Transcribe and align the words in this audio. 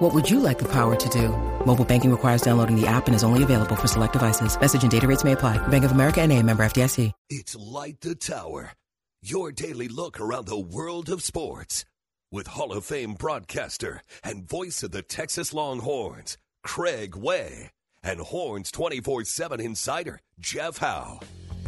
What 0.00 0.14
would 0.14 0.30
you 0.30 0.40
like 0.40 0.58
the 0.58 0.72
power 0.72 0.96
to 0.96 1.08
do? 1.10 1.28
Mobile 1.66 1.84
banking 1.84 2.10
requires 2.10 2.40
downloading 2.40 2.74
the 2.74 2.86
app 2.86 3.06
and 3.06 3.14
is 3.14 3.22
only 3.22 3.42
available 3.42 3.76
for 3.76 3.86
select 3.86 4.14
devices. 4.14 4.58
Message 4.58 4.82
and 4.82 4.90
data 4.90 5.06
rates 5.06 5.24
may 5.24 5.32
apply. 5.32 5.58
Bank 5.68 5.84
of 5.84 5.92
America 5.92 6.22
and 6.22 6.32
a 6.32 6.42
member 6.42 6.62
FDIC. 6.62 7.12
It's 7.28 7.54
Light 7.54 8.00
the 8.00 8.14
Tower, 8.14 8.72
your 9.20 9.52
daily 9.52 9.88
look 9.88 10.18
around 10.18 10.46
the 10.46 10.58
world 10.58 11.10
of 11.10 11.22
sports. 11.22 11.84
With 12.32 12.46
Hall 12.46 12.72
of 12.72 12.86
Fame 12.86 13.12
broadcaster 13.12 14.00
and 14.24 14.48
voice 14.48 14.82
of 14.82 14.92
the 14.92 15.02
Texas 15.02 15.52
Longhorns, 15.52 16.38
Craig 16.64 17.14
Way, 17.14 17.68
and 18.02 18.20
Horns 18.20 18.70
24 18.70 19.24
7 19.24 19.60
insider, 19.60 20.20
Jeff 20.38 20.78
Howe. 20.78 21.20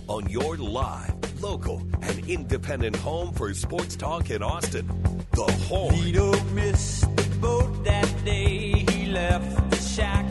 On 0.09 0.29
your 0.29 0.57
live, 0.57 1.43
local, 1.43 1.83
and 2.03 2.29
independent 2.29 2.97
home 2.97 3.33
for 3.33 3.55
sports 3.55 3.97
talk 3.97 4.31
in 4.31 4.43
Austin, 4.43 4.87
The 5.33 5.51
Horn. 5.69 5.95
The 5.95 7.37
boat 7.41 7.85
that 7.85 8.25
day. 8.25 8.85
He 8.91 9.07
left 9.07 9.71
the 9.71 9.77
shack. 9.77 10.27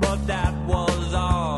But 0.00 0.26
that 0.26 0.54
was 0.66 1.14
all 1.14 1.57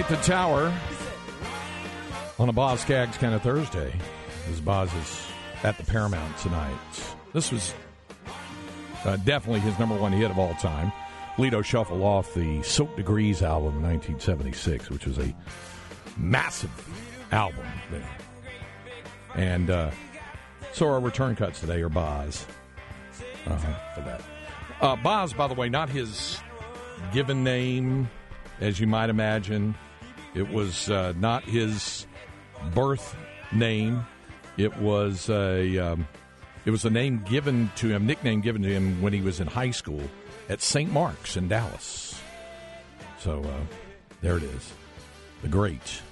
Light 0.00 0.08
the 0.08 0.16
Tower 0.16 0.72
on 2.38 2.48
a 2.48 2.54
Boz 2.54 2.80
Skaggs 2.80 3.18
kind 3.18 3.34
of 3.34 3.42
Thursday. 3.42 3.92
As 4.48 4.58
Boz 4.58 4.90
is 4.94 5.26
at 5.62 5.76
the 5.76 5.84
Paramount 5.84 6.38
tonight. 6.38 6.74
This 7.34 7.52
was 7.52 7.74
uh, 9.04 9.16
definitely 9.16 9.60
his 9.60 9.78
number 9.78 9.94
one 9.94 10.10
hit 10.10 10.30
of 10.30 10.38
all 10.38 10.54
time. 10.54 10.90
Lido 11.36 11.60
shuffle 11.60 12.02
off 12.02 12.32
the 12.32 12.62
Silk 12.62 12.96
Degrees 12.96 13.42
album 13.42 13.76
in 13.76 13.82
1976, 13.82 14.88
which 14.88 15.04
was 15.04 15.18
a 15.18 15.36
massive 16.16 16.72
album. 17.30 17.66
There. 17.90 18.16
And 19.34 19.68
uh, 19.68 19.90
so 20.72 20.88
our 20.88 21.00
return 21.00 21.36
cuts 21.36 21.60
today 21.60 21.82
are 21.82 21.90
Boz 21.90 22.46
uh-huh, 23.44 23.94
for 23.94 24.00
that. 24.00 24.22
Uh, 24.80 24.96
Boz, 24.96 25.34
by 25.34 25.46
the 25.46 25.52
way, 25.52 25.68
not 25.68 25.90
his 25.90 26.40
given 27.12 27.44
name, 27.44 28.08
as 28.60 28.80
you 28.80 28.86
might 28.86 29.10
imagine. 29.10 29.74
It 30.34 30.48
was 30.48 30.88
uh, 30.90 31.12
not 31.16 31.44
his 31.44 32.06
birth 32.74 33.16
name. 33.52 34.04
It 34.56 34.76
was 34.78 35.28
a 35.28 35.78
um, 35.78 36.06
it 36.64 36.70
was 36.70 36.84
a 36.84 36.90
name 36.90 37.24
given 37.28 37.70
to 37.76 37.88
him, 37.88 38.06
nickname 38.06 38.40
given 38.40 38.62
to 38.62 38.68
him 38.68 39.00
when 39.02 39.12
he 39.12 39.20
was 39.20 39.40
in 39.40 39.46
high 39.46 39.70
school 39.70 40.02
at 40.48 40.60
St. 40.60 40.92
Mark's 40.92 41.36
in 41.36 41.48
Dallas. 41.48 42.20
So 43.18 43.42
uh, 43.42 43.74
there 44.20 44.36
it 44.36 44.42
is, 44.42 44.72
the 45.42 45.48
great 45.48 46.02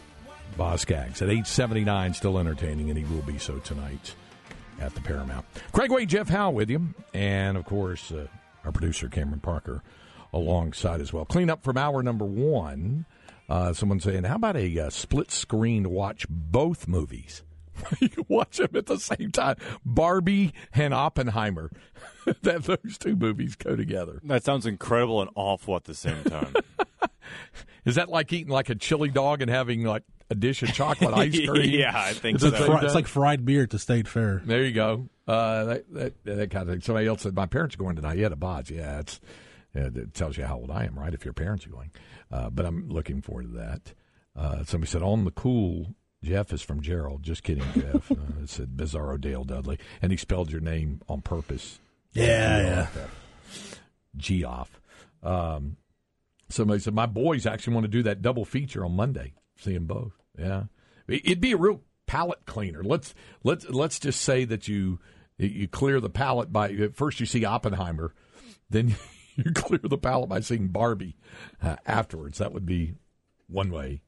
Boz 0.56 0.82
Skaggs 0.82 1.22
at 1.22 1.30
age 1.30 1.46
seventy 1.46 1.84
nine, 1.84 2.14
still 2.14 2.38
entertaining, 2.38 2.90
and 2.90 2.98
he 2.98 3.04
will 3.04 3.22
be 3.22 3.38
so 3.38 3.58
tonight 3.58 4.14
at 4.80 4.94
the 4.94 5.00
Paramount. 5.00 5.44
Craig 5.72 5.90
Way, 5.90 6.06
Jeff 6.06 6.28
Howe 6.28 6.50
with 6.50 6.70
you, 6.70 6.94
and 7.14 7.56
of 7.56 7.64
course 7.64 8.10
uh, 8.10 8.26
our 8.64 8.72
producer 8.72 9.08
Cameron 9.08 9.40
Parker 9.40 9.82
alongside 10.32 11.00
as 11.00 11.12
well. 11.12 11.24
Clean 11.24 11.50
up 11.50 11.62
from 11.62 11.76
hour 11.76 12.02
number 12.02 12.24
one. 12.24 13.06
Uh, 13.48 13.72
someone 13.72 14.00
saying, 14.00 14.24
"How 14.24 14.36
about 14.36 14.56
a 14.56 14.78
uh, 14.78 14.90
split 14.90 15.30
screen 15.30 15.84
to 15.84 15.88
watch 15.88 16.26
both 16.28 16.86
movies?" 16.86 17.42
you 18.00 18.08
can 18.08 18.24
watch 18.28 18.58
them 18.58 18.70
at 18.74 18.86
the 18.86 18.98
same 18.98 19.30
time. 19.30 19.56
Barbie 19.84 20.52
and 20.72 20.92
Oppenheimer. 20.92 21.70
that 22.42 22.64
those 22.64 22.98
two 22.98 23.16
movies 23.16 23.56
go 23.56 23.76
together. 23.76 24.20
That 24.24 24.44
sounds 24.44 24.66
incredible 24.66 25.22
and 25.22 25.30
awful 25.34 25.76
at 25.76 25.84
the 25.84 25.94
same 25.94 26.22
time. 26.24 26.54
Is 27.84 27.94
that 27.94 28.08
like 28.08 28.32
eating 28.32 28.52
like 28.52 28.68
a 28.68 28.74
chili 28.74 29.08
dog 29.08 29.40
and 29.40 29.50
having 29.50 29.84
like 29.84 30.02
a 30.30 30.34
dish 30.34 30.62
of 30.62 30.72
chocolate 30.74 31.14
ice 31.14 31.38
cream? 31.46 31.70
yeah, 31.70 31.92
I 31.94 32.12
think 32.12 32.36
Is 32.36 32.42
so. 32.42 32.48
it 32.48 32.50
the 32.52 32.56
Fri- 32.58 32.66
same 32.66 32.84
it's 32.84 32.94
like 32.94 33.06
fried 33.06 33.44
beer 33.44 33.62
at 33.62 33.70
the 33.70 33.78
state 33.78 34.06
fair. 34.08 34.42
There 34.44 34.62
you 34.64 34.72
go. 34.72 35.08
Uh, 35.26 35.64
that, 35.64 35.94
that, 35.94 36.24
that 36.24 36.50
kind 36.50 36.68
of 36.68 36.74
thing. 36.74 36.80
Somebody 36.82 37.06
else 37.06 37.22
said, 37.22 37.34
"My 37.34 37.46
parents 37.46 37.74
are 37.74 37.78
going 37.78 37.96
tonight." 37.96 38.18
Yeah, 38.18 38.28
to 38.28 38.36
Boz. 38.36 38.70
Yeah, 38.70 39.00
it's 39.00 39.20
it 39.74 40.14
tells 40.14 40.36
you 40.36 40.44
how 40.44 40.56
old 40.56 40.70
I 40.70 40.84
am, 40.84 40.98
right? 40.98 41.12
If 41.14 41.24
your 41.24 41.34
parents 41.34 41.66
are 41.66 41.70
going, 41.70 41.90
uh, 42.30 42.50
but 42.50 42.64
I'm 42.66 42.88
looking 42.88 43.20
forward 43.22 43.52
to 43.52 43.58
that. 43.58 43.92
Uh, 44.36 44.64
somebody 44.64 44.90
said, 44.90 45.02
"On 45.02 45.24
the 45.24 45.30
cool." 45.30 45.94
Jeff 46.24 46.52
is 46.52 46.62
from 46.62 46.82
Jarrell. 46.82 47.20
Just 47.20 47.44
kidding, 47.44 47.62
Jeff. 47.74 48.10
uh, 48.10 48.16
it 48.42 48.48
said 48.48 48.70
Bizarro 48.76 49.20
Dale 49.20 49.44
Dudley, 49.44 49.78
and 50.02 50.10
he 50.10 50.16
spelled 50.18 50.50
your 50.50 50.60
name 50.60 51.00
on 51.08 51.20
purpose. 51.22 51.78
Yeah, 52.12 52.88
yeah. 52.96 53.06
Geoff. 54.16 54.80
Um, 55.22 55.76
somebody 56.48 56.80
said 56.80 56.94
my 56.94 57.06
boys 57.06 57.46
actually 57.46 57.74
want 57.74 57.84
to 57.84 57.88
do 57.88 58.02
that 58.04 58.22
double 58.22 58.44
feature 58.44 58.84
on 58.84 58.96
Monday. 58.96 59.32
See 59.58 59.74
them 59.74 59.86
both. 59.86 60.12
Yeah, 60.38 60.64
It- 61.06 61.24
it'd 61.24 61.40
be 61.40 61.52
a 61.52 61.56
real 61.56 61.82
palate 62.06 62.46
cleaner. 62.46 62.82
Let's 62.82 63.14
let's 63.44 63.68
let's 63.68 63.98
just 63.98 64.20
say 64.22 64.44
that 64.44 64.66
you 64.68 64.98
you 65.36 65.68
clear 65.68 66.00
the 66.00 66.10
palate 66.10 66.52
by 66.52 66.88
first 66.94 67.20
you 67.20 67.26
see 67.26 67.44
Oppenheimer, 67.44 68.12
then 68.70 68.96
you 69.44 69.52
clear 69.52 69.80
the 69.82 69.98
palate 69.98 70.28
by 70.28 70.40
seeing 70.40 70.68
Barbie 70.68 71.16
uh, 71.62 71.76
afterwards. 71.86 72.38
That 72.38 72.52
would 72.52 72.66
be 72.66 72.94
one 73.46 73.70
way 73.70 74.02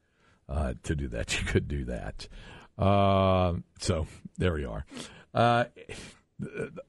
uh, 0.48 0.74
to 0.82 0.94
do 0.94 1.08
that. 1.08 1.40
You 1.40 1.46
could 1.46 1.68
do 1.68 1.84
that. 1.84 2.28
Uh, 2.76 3.54
so 3.78 4.06
there 4.38 4.54
we 4.54 4.64
are. 4.64 4.84
Uh, 5.32 5.64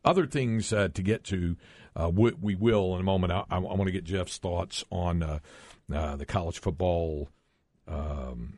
other 0.03 0.25
things 0.25 0.74
uh, 0.74 0.88
to 0.94 1.03
get 1.03 1.24
to, 1.25 1.57
uh, 1.96 2.09
we, 2.09 2.31
we 2.31 2.56
will 2.56 2.96
in 2.96 3.02
a 3.02 3.03
moment. 3.03 3.34
I, 3.34 3.44
I, 3.50 3.59
want 3.59 3.85
to 3.85 3.91
get 3.91 4.06
Jeff's 4.06 4.38
thoughts 4.38 4.84
on 4.90 5.41
the 5.90 6.25
college 6.25 6.59
football 6.59 7.29
um, 7.88 8.58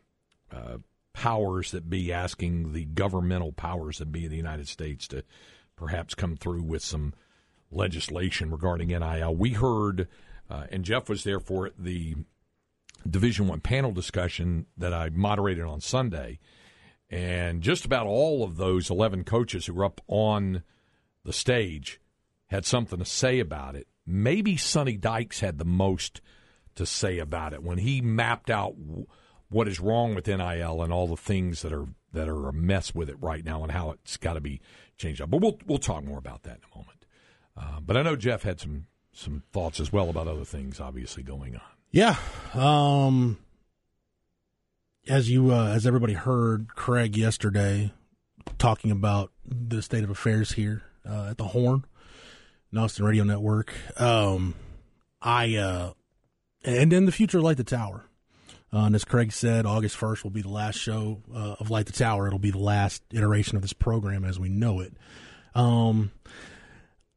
powers 1.14 1.72
that 1.72 1.90
be, 1.90 2.14
asking 2.14 2.74
the 2.74 2.86
governmental 2.86 3.52
powers 3.52 3.98
that 3.98 4.12
be 4.12 4.26
in 4.26 4.32
the 4.32 4.38
United 4.38 4.68
States 4.68 5.08
to 5.10 5.24
perhaps 5.76 6.14
come 6.14 6.38
through 6.38 6.64
with 6.64 6.84
some 6.84 7.14
legislation 7.76 8.52
regarding 8.52 8.90
NIL. 8.90 9.36
We 9.36 9.52
heard, 9.52 10.08
uh, 10.50 10.66
and 10.72 10.84
Jeff 10.84 11.10
was 11.10 11.24
there 11.24 11.40
for 11.40 11.72
the 11.78 12.16
Division 13.10 13.48
One 13.48 13.60
panel 13.60 13.92
discussion 13.92 14.66
that 14.78 14.94
I 14.94 15.10
moderated 15.10 15.66
on 15.66 15.82
Sunday, 15.82 16.40
and 17.10 17.62
just 17.62 17.86
about 17.86 18.08
all 18.08 18.44
of 18.44 18.58
those 18.58 18.90
eleven 18.90 19.24
coaches 19.24 19.66
who 19.66 19.74
were 19.74 19.86
up 19.86 20.02
on 20.08 20.64
the 21.24 21.34
stage 21.34 22.00
had 22.48 22.66
something 22.66 23.00
to 23.00 23.06
say 23.06 23.40
about 23.40 23.76
it. 23.76 23.88
Maybe 24.06 24.58
Sonny 24.58 24.98
Dykes 24.98 25.40
had 25.40 25.58
the 25.58 25.66
most 25.66 26.22
to 26.76 26.86
say 26.86 27.20
about 27.20 27.54
it 27.54 27.64
when 27.64 27.78
he 27.78 28.02
mapped 28.02 28.50
out 28.50 28.76
what 29.50 29.68
is 29.68 29.80
wrong 29.80 30.16
with 30.16 30.28
NIL 30.28 30.82
and 30.82 30.92
all 30.92 31.08
the 31.08 31.16
things 31.16 31.62
that 31.62 31.72
are 31.72 31.88
that 32.12 32.30
are 32.30 32.50
a 32.50 32.54
mess 32.54 32.94
with 32.94 33.10
it 33.10 33.18
right 33.22 33.44
now 33.44 33.64
and 33.64 33.72
how 33.72 33.92
it's 33.92 34.18
got 34.18 34.34
to 34.34 34.42
be 34.42 34.62
changed 34.98 35.22
up. 35.22 35.30
But 35.30 35.42
we'll 35.42 35.60
we'll 35.66 35.78
talk 35.78 36.04
more 36.04 36.18
about 36.18 36.44
that 36.44 36.58
in 36.58 36.64
a 36.74 36.78
moment. 36.78 37.03
Uh, 37.56 37.80
but 37.80 37.98
I 37.98 38.02
know 38.02 38.16
Jeff 38.16 38.44
had 38.44 38.60
some 38.60 38.88
some 39.14 39.44
thoughts 39.52 39.80
as 39.80 39.94
well 39.94 40.10
about 40.10 40.28
other 40.28 40.44
things 40.44 40.80
obviously 40.80 41.22
going 41.22 41.56
on. 41.56 41.62
Yeah. 41.92 42.16
Um, 42.56 43.38
as 45.08 45.30
you 45.30 45.54
uh, 45.54 45.68
as 45.68 45.86
everybody 45.86 46.14
heard 46.14 46.76
Craig 46.76 47.16
yesterday 47.16 47.92
talking 48.58 48.92
about 48.92 49.32
the 49.46 49.82
state 49.82 50.04
of 50.04 50.10
affairs 50.10 50.54
here 50.54 50.84
uh, 51.08 51.28
at 51.32 51.38
the 51.38 51.46
Horn, 51.46 51.86
Austin 52.76 53.06
Radio 53.06 53.24
Network. 53.24 53.74
Um, 54.00 54.56
I 55.22 55.56
uh, 55.56 55.94
and 56.64 56.92
then 56.92 57.06
the 57.06 57.12
future 57.12 57.42
Light 57.42 57.58
the 57.58 57.64
Tower. 57.64 58.06
Uh, 58.72 58.86
and 58.86 58.96
as 58.96 59.06
Craig 59.06 59.32
said, 59.32 59.68
August 59.68 59.96
first 59.96 60.24
will 60.24 60.32
be 60.32 60.42
the 60.42 60.50
last 60.50 60.80
show 60.80 61.22
uh, 61.34 61.56
of 61.60 61.70
Light 61.70 61.86
the 61.86 61.92
Tower. 61.92 62.26
It'll 62.26 62.40
be 62.40 62.50
the 62.50 62.58
last 62.58 63.04
iteration 63.12 63.56
of 63.56 63.62
this 63.62 63.74
program 63.74 64.26
as 64.26 64.40
we 64.40 64.50
know 64.50 64.80
it. 64.80 64.94
Um, 65.54 66.12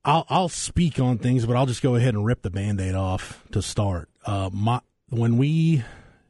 I'll 0.07 0.25
I'll 0.29 0.49
speak 0.49 1.01
on 1.01 1.19
things, 1.19 1.45
but 1.45 1.57
I'll 1.57 1.67
just 1.67 1.83
go 1.83 1.97
ahead 1.97 2.15
and 2.15 2.25
rip 2.25 2.43
the 2.43 2.51
band-aid 2.51 2.95
off 2.95 3.43
to 3.51 3.61
start. 3.61 4.09
Uh, 4.25 4.49
my 4.53 4.81
when 5.09 5.37
we 5.37 5.83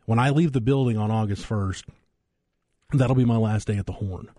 when 0.06 0.19
I 0.19 0.31
leave 0.31 0.52
the 0.52 0.62
building 0.62 0.96
on 0.96 1.11
August 1.11 1.44
first, 1.44 1.84
that'll 2.94 3.14
be 3.14 3.26
my 3.26 3.37
last 3.37 3.67
day 3.67 3.76
at 3.76 3.84
the 3.84 3.93
Horn. 3.93 4.31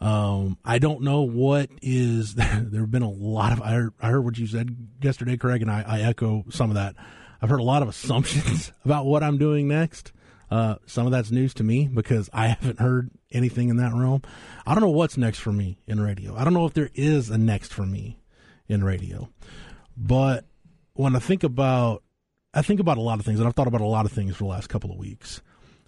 Um, 0.00 0.58
I 0.64 0.80
don't 0.80 1.02
know 1.02 1.22
what 1.22 1.70
is. 1.82 2.34
there 2.34 2.80
have 2.80 2.90
been 2.90 3.02
a 3.02 3.10
lot 3.10 3.52
of. 3.52 3.62
I 3.62 3.70
heard, 3.70 3.94
I 4.02 4.08
heard 4.08 4.24
what 4.24 4.38
you 4.38 4.48
said 4.48 4.76
yesterday, 5.00 5.36
Craig, 5.36 5.62
and 5.62 5.70
I, 5.70 5.84
I 5.86 6.00
echo 6.00 6.44
some 6.50 6.70
of 6.70 6.74
that. 6.74 6.96
I've 7.40 7.50
heard 7.50 7.60
a 7.60 7.64
lot 7.64 7.82
of 7.82 7.88
assumptions 7.90 8.72
about 8.84 9.06
what 9.06 9.22
I'm 9.22 9.38
doing 9.38 9.68
next. 9.68 10.10
Uh, 10.50 10.76
some 10.86 11.06
of 11.06 11.12
that's 11.12 11.30
news 11.30 11.54
to 11.54 11.62
me 11.62 11.86
because 11.86 12.28
I 12.32 12.48
haven't 12.48 12.80
heard 12.80 13.10
anything 13.30 13.68
in 13.68 13.76
that 13.76 13.94
realm. 13.94 14.22
I 14.66 14.74
don't 14.74 14.82
know 14.82 14.90
what's 14.90 15.16
next 15.16 15.38
for 15.38 15.52
me 15.52 15.78
in 15.86 16.00
radio. 16.00 16.36
I 16.36 16.42
don't 16.42 16.54
know 16.54 16.66
if 16.66 16.74
there 16.74 16.90
is 16.94 17.30
a 17.30 17.38
next 17.38 17.72
for 17.72 17.86
me 17.86 18.18
in 18.68 18.84
radio. 18.84 19.28
But 19.96 20.44
when 20.94 21.16
I 21.16 21.18
think 21.18 21.44
about, 21.44 22.02
I 22.52 22.62
think 22.62 22.80
about 22.80 22.98
a 22.98 23.02
lot 23.02 23.18
of 23.18 23.24
things, 23.24 23.38
and 23.38 23.48
I've 23.48 23.54
thought 23.54 23.66
about 23.66 23.80
a 23.80 23.86
lot 23.86 24.06
of 24.06 24.12
things 24.12 24.36
for 24.36 24.44
the 24.44 24.50
last 24.50 24.68
couple 24.68 24.90
of 24.90 24.98
weeks. 24.98 25.42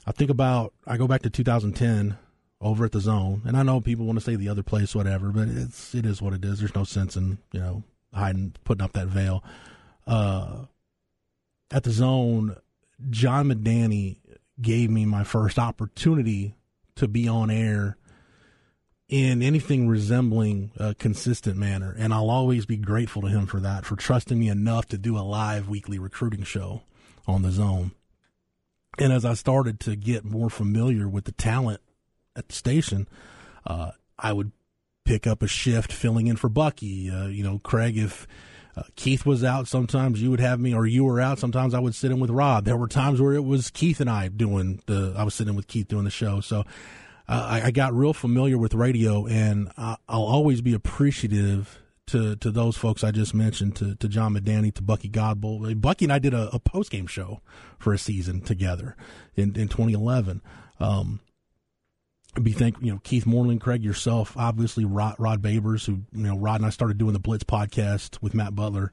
I 0.06 0.12
think 0.12 0.30
about, 0.30 0.72
I 0.86 0.96
go 0.96 1.06
back 1.06 1.22
to 1.22 1.30
2010 1.30 2.16
over 2.60 2.84
at 2.84 2.92
the 2.92 3.00
zone, 3.00 3.42
and 3.44 3.56
I 3.56 3.62
know 3.62 3.80
people 3.80 4.06
want 4.06 4.18
to 4.18 4.24
say 4.24 4.36
the 4.36 4.48
other 4.48 4.62
place, 4.62 4.94
whatever, 4.94 5.30
but 5.30 5.48
it's 5.48 5.94
it 5.94 6.06
is 6.06 6.22
what 6.22 6.32
it 6.32 6.44
is. 6.44 6.58
There's 6.58 6.74
no 6.74 6.84
sense 6.84 7.16
in 7.16 7.38
you 7.52 7.60
know 7.60 7.82
hiding, 8.14 8.54
putting 8.64 8.82
up 8.82 8.92
that 8.94 9.08
veil. 9.08 9.44
Uh, 10.06 10.64
at 11.70 11.82
the 11.82 11.90
zone, 11.90 12.56
John 13.10 13.48
Medani 13.48 14.18
gave 14.60 14.90
me 14.90 15.04
my 15.04 15.24
first 15.24 15.58
opportunity 15.58 16.54
to 16.94 17.08
be 17.08 17.28
on 17.28 17.50
air 17.50 17.96
in 19.08 19.40
anything 19.40 19.88
resembling 19.88 20.72
a 20.76 20.94
consistent 20.94 21.56
manner. 21.56 21.94
And 21.96 22.12
I'll 22.12 22.30
always 22.30 22.66
be 22.66 22.76
grateful 22.76 23.22
to 23.22 23.28
him 23.28 23.46
for 23.46 23.60
that, 23.60 23.84
for 23.84 23.96
trusting 23.96 24.38
me 24.38 24.48
enough 24.48 24.86
to 24.86 24.98
do 24.98 25.16
a 25.16 25.20
live 25.20 25.68
weekly 25.68 25.98
recruiting 25.98 26.42
show 26.42 26.82
on 27.26 27.42
the 27.42 27.50
zone. 27.50 27.92
And 28.98 29.12
as 29.12 29.24
I 29.24 29.34
started 29.34 29.78
to 29.80 29.94
get 29.94 30.24
more 30.24 30.50
familiar 30.50 31.08
with 31.08 31.24
the 31.24 31.32
talent 31.32 31.80
at 32.34 32.48
the 32.48 32.54
station, 32.54 33.06
uh, 33.66 33.92
I 34.18 34.32
would 34.32 34.52
pick 35.04 35.26
up 35.26 35.42
a 35.42 35.46
shift 35.46 35.92
filling 35.92 36.26
in 36.26 36.36
for 36.36 36.48
Bucky. 36.48 37.10
Uh, 37.10 37.26
you 37.26 37.44
know, 37.44 37.60
Craig, 37.62 37.96
if 37.96 38.26
uh, 38.76 38.82
Keith 38.96 39.24
was 39.24 39.44
out, 39.44 39.68
sometimes 39.68 40.20
you 40.20 40.30
would 40.30 40.40
have 40.40 40.58
me, 40.58 40.74
or 40.74 40.86
you 40.86 41.04
were 41.04 41.20
out. 41.20 41.38
Sometimes 41.38 41.74
I 41.74 41.78
would 41.78 41.94
sit 41.94 42.10
in 42.10 42.18
with 42.18 42.30
Rob. 42.30 42.64
There 42.64 42.76
were 42.76 42.88
times 42.88 43.20
where 43.20 43.34
it 43.34 43.44
was 43.44 43.70
Keith 43.70 44.00
and 44.00 44.10
I 44.10 44.28
doing 44.28 44.80
the. 44.86 45.14
I 45.16 45.22
was 45.22 45.34
sitting 45.34 45.54
with 45.54 45.68
Keith 45.68 45.88
doing 45.88 46.04
the 46.04 46.10
show. 46.10 46.40
So 46.40 46.64
I, 47.28 47.62
I 47.66 47.70
got 47.70 47.92
real 47.94 48.12
familiar 48.12 48.56
with 48.56 48.74
radio, 48.74 49.26
and 49.26 49.70
I, 49.76 49.96
I'll 50.08 50.22
always 50.22 50.60
be 50.60 50.74
appreciative 50.74 51.80
to 52.08 52.36
to 52.36 52.50
those 52.50 52.76
folks 52.76 53.02
I 53.02 53.10
just 53.10 53.34
mentioned, 53.34 53.76
to 53.76 53.96
to 53.96 54.08
John 54.08 54.34
Medani, 54.34 54.72
to 54.74 54.82
Bucky 54.82 55.08
Godbolt. 55.08 55.80
Bucky 55.80 56.04
and 56.04 56.12
I 56.12 56.18
did 56.18 56.34
a, 56.34 56.50
a 56.52 56.60
post 56.60 56.90
game 56.90 57.06
show 57.06 57.40
for 57.78 57.92
a 57.92 57.98
season 57.98 58.40
together 58.40 58.96
in 59.34 59.56
in 59.56 59.68
2011. 59.68 60.40
Um, 60.78 61.20
be 62.40 62.52
thank 62.52 62.76
you 62.80 62.92
know 62.92 63.00
Keith 63.02 63.26
Moreland, 63.26 63.60
Craig, 63.60 63.82
yourself, 63.82 64.36
obviously 64.36 64.84
Rod, 64.84 65.16
Rod 65.18 65.42
Babers, 65.42 65.86
who 65.86 66.02
you 66.12 66.24
know 66.26 66.38
Rod 66.38 66.60
and 66.60 66.66
I 66.66 66.70
started 66.70 66.98
doing 66.98 67.12
the 67.12 67.18
Blitz 67.18 67.44
podcast 67.44 68.22
with 68.22 68.34
Matt 68.34 68.54
Butler 68.54 68.92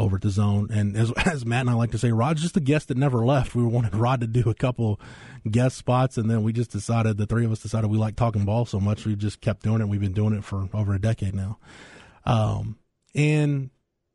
over 0.00 0.16
at 0.16 0.22
the 0.22 0.30
Zone, 0.30 0.68
and 0.72 0.96
as 0.96 1.12
as 1.26 1.44
Matt 1.44 1.62
and 1.62 1.70
I 1.70 1.74
like 1.74 1.92
to 1.92 1.98
say, 1.98 2.10
Rod's 2.10 2.42
just 2.42 2.56
a 2.56 2.60
guest 2.60 2.88
that 2.88 2.96
never 2.96 3.24
left. 3.24 3.54
We 3.54 3.62
wanted 3.62 3.94
Rod 3.94 4.20
to 4.20 4.26
do 4.26 4.48
a 4.48 4.54
couple 4.54 5.00
guest 5.48 5.76
spots, 5.76 6.16
and 6.16 6.30
then 6.30 6.42
we 6.42 6.52
just 6.52 6.70
decided 6.70 7.16
the 7.16 7.26
three 7.26 7.44
of 7.44 7.52
us 7.52 7.60
decided 7.60 7.90
we 7.90 7.98
like 7.98 8.16
talking 8.16 8.44
ball 8.44 8.64
so 8.64 8.80
much 8.80 9.04
we 9.04 9.14
just 9.14 9.40
kept 9.40 9.62
doing 9.62 9.80
it. 9.80 9.88
We've 9.88 10.00
been 10.00 10.12
doing 10.12 10.34
it 10.34 10.44
for 10.44 10.68
over 10.72 10.94
a 10.94 11.00
decade 11.00 11.34
now, 11.34 11.58
um, 12.24 12.78
and 13.14 13.70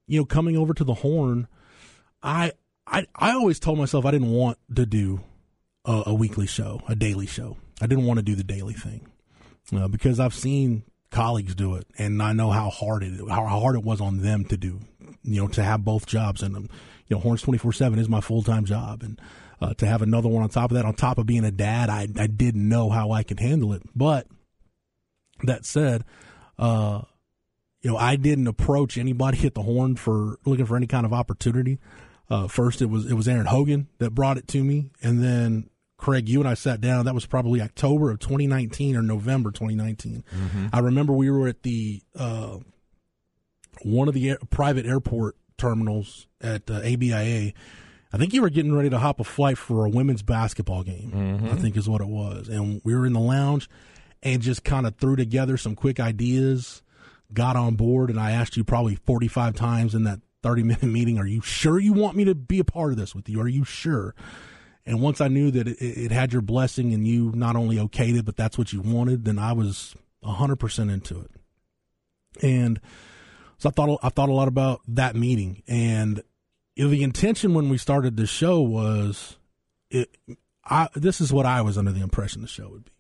you 0.08 0.20
know 0.20 0.26
coming 0.26 0.58
over 0.58 0.74
to 0.74 0.84
the 0.84 0.96
Horn, 0.96 1.48
I 2.22 2.52
I 2.88 3.06
I 3.16 3.32
always 3.32 3.60
told 3.60 3.78
myself 3.78 4.06
I 4.06 4.12
didn't 4.12 4.32
want 4.32 4.58
to 4.76 4.86
do 4.86 5.22
a, 5.86 6.04
a 6.08 6.14
weekly 6.14 6.48
show, 6.48 6.82
a 6.88 6.96
daily 6.96 7.28
show. 7.28 7.58
I 7.82 7.88
didn't 7.88 8.06
want 8.06 8.18
to 8.18 8.24
do 8.24 8.36
the 8.36 8.44
daily 8.44 8.74
thing 8.74 9.08
uh, 9.76 9.88
because 9.88 10.20
I've 10.20 10.34
seen 10.34 10.84
colleagues 11.12 11.56
do 11.56 11.76
it, 11.76 11.88
and 11.98 12.22
I 12.22 12.34
know 12.34 12.52
how 12.52 12.70
hard 12.70 13.04
it 13.04 13.14
how 13.30 13.46
hard 13.46 13.76
it 13.76 13.84
was 13.84 14.02
on 14.02 14.22
them 14.22 14.46
to 14.46 14.58
do. 14.58 14.80
You 15.28 15.42
know, 15.42 15.48
to 15.50 15.64
have 15.64 15.84
both 15.84 16.06
jobs, 16.06 16.44
and 16.44 16.56
um, 16.56 16.70
you 17.08 17.16
know, 17.16 17.20
Horns 17.20 17.42
twenty 17.42 17.58
four 17.58 17.74
seven 17.74 18.00
is 18.00 18.10
my 18.10 18.22
full 18.22 18.44
time 18.44 18.66
job, 18.66 19.04
and 19.04 19.20
uh, 19.62 19.74
to 19.76 19.86
have 19.86 20.02
another 20.02 20.30
one 20.30 20.44
on 20.44 20.50
top 20.50 20.72
of 20.72 20.76
that, 20.76 20.86
on 20.86 20.94
top 20.94 21.18
of 21.18 21.26
being 21.26 21.44
a 21.44 21.52
dad, 21.52 21.90
I 21.90 22.08
I 22.18 22.28
didn't 22.28 22.68
know 22.68 22.90
how 22.90 23.12
I 23.12 23.24
could 23.24 23.40
handle 23.40 23.74
it. 23.74 23.84
But 23.96 24.28
that 25.44 25.66
said, 25.66 26.04
uh, 26.58 27.02
you 27.82 27.92
know, 27.92 27.98
I 27.98 28.16
didn't 28.16 28.48
approach 28.48 28.98
anybody 28.98 29.46
at 29.46 29.54
the 29.54 29.64
Horn 29.64 29.96
for 29.96 30.40
looking 30.46 30.66
for 30.66 30.76
any 30.78 30.88
kind 30.88 31.06
of 31.06 31.14
opportunity. 31.14 31.80
Uh, 32.30 32.48
first, 32.48 32.82
it 32.82 32.90
was 32.90 33.06
it 33.06 33.14
was 33.14 33.28
Aaron 33.28 33.46
Hogan 33.46 33.88
that 34.00 34.12
brought 34.12 34.38
it 34.38 34.48
to 34.50 34.64
me, 34.64 34.92
and 35.04 35.24
then 35.24 35.70
Craig, 35.98 36.28
you 36.28 36.40
and 36.40 36.50
I 36.50 36.56
sat 36.56 36.82
down. 36.82 37.06
That 37.06 37.14
was 37.14 37.26
probably 37.26 37.62
October 37.62 38.12
of 38.12 38.20
2019 38.20 38.96
or 38.96 39.02
November 39.02 39.52
2019. 39.52 40.24
I 40.74 40.80
remember 40.80 41.14
we 41.14 41.30
were 41.30 41.48
at 41.48 41.62
the 41.64 42.02
uh, 42.16 42.58
one 43.84 44.08
of 44.08 44.14
the 44.14 44.32
air, 44.32 44.38
private 44.50 44.86
airport 44.86 45.36
terminals 45.58 46.28
at 46.42 46.70
uh, 46.70 46.82
ABIA. 46.84 47.54
I 48.14 48.18
think 48.18 48.34
you 48.34 48.42
were 48.42 48.50
getting 48.50 48.74
ready 48.74 48.90
to 48.90 48.98
hop 49.00 49.20
a 49.20 49.24
flight 49.24 49.58
for 49.58 49.86
a 49.86 49.90
women's 49.90 50.22
basketball 50.22 50.84
game. 50.84 51.12
I 51.52 51.56
think 51.56 51.76
is 51.76 51.90
what 51.90 52.02
it 52.02 52.08
was, 52.08 52.48
and 52.48 52.82
we 52.84 52.96
were 52.96 53.06
in 53.06 53.14
the 53.14 53.20
lounge 53.20 53.70
and 54.24 54.42
just 54.42 54.64
kind 54.64 54.88
of 54.88 54.96
threw 54.96 55.16
together 55.16 55.58
some 55.58 55.76
quick 55.76 56.00
ideas. 56.00 56.82
Got 57.34 57.56
on 57.56 57.76
board, 57.76 58.10
and 58.10 58.20
I 58.20 58.32
asked 58.32 58.56
you 58.56 58.64
probably 58.64 58.96
45 58.96 59.56
times 59.56 59.96
in 59.96 60.04
that 60.04 60.20
30 60.44 60.64
minute 60.64 60.84
meeting, 60.84 61.18
"Are 61.18 61.26
you 61.26 61.42
sure 61.42 61.80
you 61.80 61.92
want 61.92 62.16
me 62.16 62.24
to 62.26 62.36
be 62.36 62.60
a 62.60 62.64
part 62.64 62.92
of 62.92 62.98
this 62.98 63.16
with 63.16 63.28
you? 63.28 63.42
Are 63.42 63.48
you 63.48 63.64
sure?" 63.64 64.14
And 64.86 65.02
once 65.02 65.20
I 65.20 65.28
knew 65.28 65.50
that 65.52 65.68
it, 65.68 65.78
it 65.82 66.12
had 66.12 66.32
your 66.32 66.44
blessing 66.44 66.94
and 66.94 67.08
you 67.08 67.32
not 67.34 67.56
only 67.56 67.78
okayed 67.78 68.18
it, 68.20 68.26
but 68.26 68.36
that's 68.36 68.58
what 68.58 68.72
you 68.72 68.82
wanted, 68.82 69.26
then 69.26 69.40
I 69.40 69.52
was 69.52 69.96
100% 70.24 70.92
into 70.94 71.22
it. 71.22 71.32
And 72.44 72.80
so 73.58 73.70
I 73.70 73.72
thought, 73.72 74.00
I 74.04 74.10
thought 74.10 74.30
a 74.30 74.34
lot 74.34 74.48
about 74.48 74.82
that 74.88 75.16
meeting. 75.16 75.64
And 75.68 76.22
the 76.76 77.04
intention 77.04 77.54
when 77.54 77.70
we 77.70 77.78
started 77.78 78.18
the 78.18 78.28
show 78.28 78.62
was 78.62 79.38
it, 79.90 80.16
I, 80.64 80.90
this 80.96 81.22
is 81.22 81.32
what 81.32 81.46
I 81.46 81.62
was 81.62 81.78
under 81.78 81.92
the 81.92 82.02
impression 82.02 82.42
the 82.42 82.48
show 82.48 82.70
would 82.70 82.86
be 82.86 82.92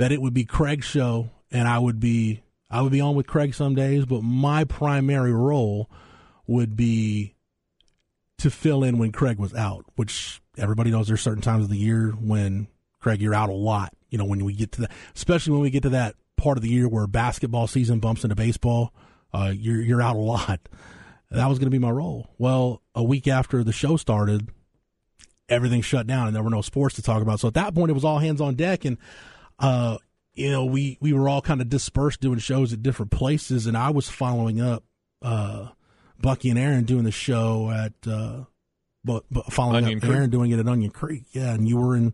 that 0.00 0.12
it 0.12 0.22
would 0.22 0.32
be 0.32 0.44
Craig's 0.46 0.86
show 0.86 1.28
and 1.50 1.68
I 1.68 1.78
would 1.78 2.00
be, 2.00 2.42
I 2.70 2.80
would 2.80 2.92
be 2.92 3.02
on 3.02 3.14
with 3.16 3.26
Craig 3.26 3.52
some 3.52 3.74
days, 3.74 4.06
but 4.06 4.22
my 4.22 4.64
primary 4.64 5.32
role 5.32 5.90
would 6.46 6.74
be 6.74 7.34
to 8.38 8.50
fill 8.50 8.82
in 8.82 8.96
when 8.96 9.12
Craig 9.12 9.38
was 9.38 9.52
out, 9.54 9.84
which 9.96 10.40
everybody 10.56 10.90
knows 10.90 11.08
there's 11.08 11.20
certain 11.20 11.42
times 11.42 11.64
of 11.64 11.70
the 11.70 11.76
year 11.76 12.12
when 12.12 12.66
Craig 12.98 13.20
you're 13.20 13.34
out 13.34 13.50
a 13.50 13.54
lot. 13.54 13.92
You 14.08 14.16
know, 14.16 14.24
when 14.24 14.42
we 14.42 14.54
get 14.54 14.72
to 14.72 14.80
that, 14.82 14.90
especially 15.14 15.52
when 15.52 15.60
we 15.60 15.70
get 15.70 15.82
to 15.82 15.90
that 15.90 16.14
part 16.38 16.56
of 16.56 16.62
the 16.62 16.70
year 16.70 16.88
where 16.88 17.06
basketball 17.06 17.66
season 17.66 18.00
bumps 18.00 18.24
into 18.24 18.34
baseball, 18.34 18.94
uh, 19.32 19.52
you're 19.56 19.80
you're 19.80 20.02
out 20.02 20.16
a 20.16 20.20
lot. 20.20 20.60
That 21.30 21.46
was 21.48 21.58
going 21.58 21.66
to 21.66 21.70
be 21.70 21.78
my 21.78 21.90
role. 21.90 22.28
Well, 22.38 22.82
a 22.94 23.02
week 23.04 23.28
after 23.28 23.62
the 23.62 23.72
show 23.72 23.96
started, 23.96 24.48
everything 25.48 25.82
shut 25.82 26.06
down 26.06 26.26
and 26.26 26.34
there 26.36 26.42
were 26.42 26.50
no 26.50 26.62
sports 26.62 26.96
to 26.96 27.02
talk 27.02 27.22
about. 27.22 27.40
So 27.40 27.48
at 27.48 27.54
that 27.54 27.74
point, 27.74 27.90
it 27.90 27.94
was 27.94 28.04
all 28.04 28.18
hands 28.18 28.40
on 28.40 28.54
deck, 28.54 28.84
and 28.84 28.98
uh, 29.58 29.98
you 30.34 30.50
know, 30.50 30.64
we 30.64 30.98
we 31.00 31.12
were 31.12 31.28
all 31.28 31.40
kind 31.42 31.60
of 31.60 31.68
dispersed 31.68 32.20
doing 32.20 32.38
shows 32.38 32.72
at 32.72 32.82
different 32.82 33.10
places, 33.12 33.66
and 33.66 33.76
I 33.76 33.90
was 33.90 34.08
following 34.08 34.60
up. 34.60 34.84
Uh, 35.22 35.68
Bucky 36.22 36.50
and 36.50 36.58
Aaron 36.58 36.84
doing 36.84 37.04
the 37.04 37.10
show 37.10 37.70
at, 37.70 37.94
uh, 38.06 38.44
but, 39.02 39.24
but 39.30 39.50
following 39.50 39.84
Onion 39.84 39.98
up 40.00 40.02
Creek. 40.04 40.14
Aaron 40.16 40.28
doing 40.30 40.50
it 40.50 40.58
at 40.58 40.68
Onion 40.68 40.90
Creek. 40.90 41.22
Yeah. 41.32 41.54
And 41.54 41.66
you 41.66 41.78
were 41.78 41.96
in, 41.96 42.12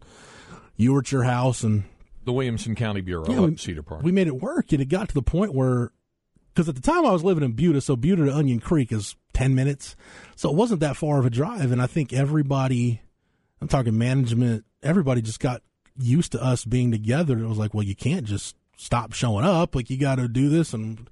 you 0.76 0.92
were 0.92 1.00
at 1.00 1.10
your 1.10 1.24
house 1.24 1.64
and 1.64 1.82
The 2.24 2.32
Williamson 2.32 2.76
County 2.76 3.00
Bureau 3.00 3.26
Yeah, 3.28 3.40
we- 3.40 3.56
Cedar 3.56 3.82
Park. 3.82 4.04
we 4.04 4.12
made 4.12 4.28
it 4.28 4.40
work. 4.40 4.70
And 4.70 4.80
it 4.80 4.84
got 4.88 5.08
to 5.08 5.14
the 5.14 5.22
point 5.22 5.54
where, 5.54 5.90
because 6.56 6.70
at 6.70 6.74
the 6.74 6.80
time 6.80 7.04
I 7.04 7.12
was 7.12 7.22
living 7.22 7.44
in 7.44 7.52
Buda, 7.52 7.82
so 7.82 7.96
Buda 7.96 8.24
to 8.24 8.34
Onion 8.34 8.60
Creek 8.60 8.90
is 8.90 9.14
10 9.34 9.54
minutes. 9.54 9.94
So 10.36 10.48
it 10.48 10.56
wasn't 10.56 10.80
that 10.80 10.96
far 10.96 11.18
of 11.18 11.26
a 11.26 11.30
drive. 11.30 11.70
And 11.70 11.82
I 11.82 11.86
think 11.86 12.14
everybody, 12.14 13.02
I'm 13.60 13.68
talking 13.68 13.98
management, 13.98 14.64
everybody 14.82 15.20
just 15.20 15.38
got 15.38 15.60
used 15.98 16.32
to 16.32 16.42
us 16.42 16.64
being 16.64 16.90
together. 16.90 17.38
It 17.38 17.46
was 17.46 17.58
like, 17.58 17.74
well, 17.74 17.82
you 17.82 17.94
can't 17.94 18.24
just 18.24 18.56
stop 18.78 19.12
showing 19.12 19.44
up. 19.44 19.74
Like, 19.74 19.90
you 19.90 19.98
got 19.98 20.14
to 20.14 20.28
do 20.28 20.48
this 20.48 20.72
and 20.72 21.10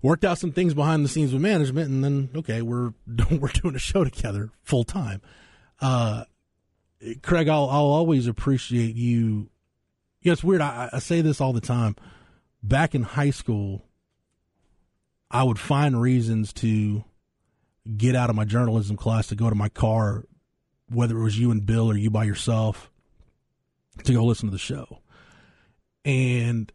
worked 0.00 0.24
out 0.24 0.38
some 0.38 0.52
things 0.52 0.74
behind 0.74 1.04
the 1.04 1.08
scenes 1.08 1.32
with 1.32 1.42
management. 1.42 1.90
And 1.90 2.04
then, 2.04 2.30
okay, 2.36 2.62
we're, 2.62 2.92
we're 3.32 3.48
doing 3.48 3.74
a 3.74 3.80
show 3.80 4.04
together 4.04 4.50
full 4.62 4.84
time. 4.84 5.20
Uh, 5.80 6.22
Craig, 7.22 7.48
I'll 7.48 7.68
I'll 7.68 7.86
always 7.86 8.28
appreciate 8.28 8.94
you. 8.94 9.50
Know, 10.24 10.32
it's 10.32 10.44
weird. 10.44 10.60
I, 10.60 10.90
I 10.92 10.98
say 11.00 11.20
this 11.20 11.40
all 11.40 11.52
the 11.52 11.60
time. 11.60 11.96
Back 12.62 12.94
in 12.94 13.02
high 13.02 13.30
school, 13.30 13.87
I 15.30 15.42
would 15.42 15.58
find 15.58 16.00
reasons 16.00 16.52
to 16.54 17.04
get 17.96 18.14
out 18.14 18.30
of 18.30 18.36
my 18.36 18.44
journalism 18.44 18.96
class 18.96 19.28
to 19.28 19.34
go 19.34 19.48
to 19.48 19.56
my 19.56 19.68
car, 19.68 20.24
whether 20.90 21.18
it 21.18 21.22
was 21.22 21.38
you 21.38 21.50
and 21.50 21.64
Bill 21.64 21.90
or 21.90 21.96
you 21.96 22.10
by 22.10 22.24
yourself, 22.24 22.90
to 24.04 24.12
go 24.12 24.24
listen 24.24 24.48
to 24.48 24.52
the 24.52 24.58
show. 24.58 25.00
And 26.04 26.72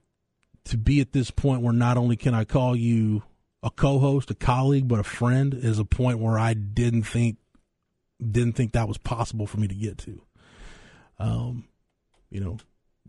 to 0.66 0.78
be 0.78 1.02
at 1.02 1.12
this 1.12 1.32
point 1.32 1.62
where 1.62 1.74
not 1.74 1.98
only 1.98 2.16
can 2.16 2.34
I 2.34 2.46
call 2.46 2.76
you 2.76 3.24
a 3.62 3.70
co-host, 3.70 4.30
a 4.30 4.36
colleague, 4.36 4.88
but 4.88 5.00
a 5.00 5.04
friend 5.04 5.54
is 5.54 5.80
a 5.80 5.86
point 5.86 6.20
where 6.20 6.38
I 6.38 6.54
didn't 6.54 7.04
think 7.04 7.38
didn't 8.22 8.54
think 8.54 8.74
that 8.74 8.88
was 8.88 8.98
possible 8.98 9.48
for 9.48 9.58
me 9.60 9.68
to 9.68 9.76
get 9.76 9.98
to. 9.98 10.22
Um, 11.20 11.66
you 12.30 12.40
know, 12.40 12.58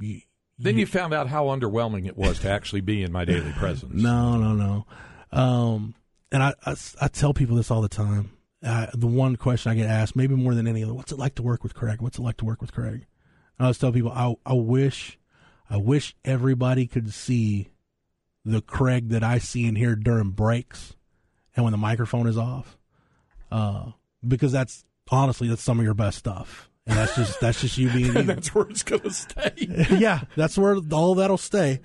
you, 0.00 0.22
Then 0.58 0.76
you 0.76 0.86
found 0.86 1.14
out 1.14 1.28
how 1.28 1.46
underwhelming 1.46 2.06
it 2.06 2.16
was 2.16 2.40
to 2.40 2.50
actually 2.50 2.80
be 2.80 3.02
in 3.02 3.12
my 3.12 3.24
daily 3.24 3.52
presence. 3.56 3.92
No, 3.94 4.36
no, 4.38 4.54
no. 4.54 4.86
Um, 5.34 5.94
and 6.32 6.42
I, 6.42 6.54
I, 6.64 6.74
I 7.00 7.08
tell 7.08 7.34
people 7.34 7.56
this 7.56 7.70
all 7.70 7.82
the 7.82 7.88
time. 7.88 8.30
Uh, 8.62 8.86
the 8.94 9.06
one 9.06 9.36
question 9.36 9.72
I 9.72 9.74
get 9.74 9.90
asked, 9.90 10.16
maybe 10.16 10.34
more 10.34 10.54
than 10.54 10.66
any 10.66 10.82
other, 10.82 10.94
what's 10.94 11.12
it 11.12 11.18
like 11.18 11.34
to 11.34 11.42
work 11.42 11.62
with 11.62 11.74
Craig? 11.74 12.00
What's 12.00 12.18
it 12.18 12.22
like 12.22 12.38
to 12.38 12.46
work 12.46 12.62
with 12.62 12.72
Craig? 12.72 13.04
I 13.58 13.64
always 13.64 13.78
tell 13.78 13.92
people, 13.92 14.10
I, 14.10 14.34
I 14.46 14.54
wish, 14.54 15.18
I 15.68 15.76
wish 15.76 16.16
everybody 16.24 16.86
could 16.86 17.12
see 17.12 17.68
the 18.44 18.62
Craig 18.62 19.10
that 19.10 19.22
I 19.22 19.38
see 19.38 19.66
in 19.66 19.76
here 19.76 19.96
during 19.96 20.30
breaks 20.30 20.94
and 21.56 21.64
when 21.64 21.72
the 21.72 21.78
microphone 21.78 22.26
is 22.26 22.36
off, 22.36 22.76
uh, 23.50 23.90
because 24.26 24.52
that's 24.52 24.84
honestly 25.10 25.48
that's 25.48 25.62
some 25.62 25.78
of 25.78 25.84
your 25.84 25.94
best 25.94 26.18
stuff, 26.18 26.68
and 26.86 26.96
that's 26.96 27.14
just 27.14 27.40
that's 27.40 27.60
just 27.60 27.78
you 27.78 27.90
being. 27.90 28.16
and 28.16 28.28
that's 28.28 28.54
where 28.54 28.66
it's 28.68 28.82
going 28.82 29.02
to 29.02 29.10
stay. 29.10 29.52
yeah, 29.90 30.22
that's 30.36 30.58
where 30.58 30.76
all 30.92 31.14
that'll 31.14 31.38
stay. 31.38 31.80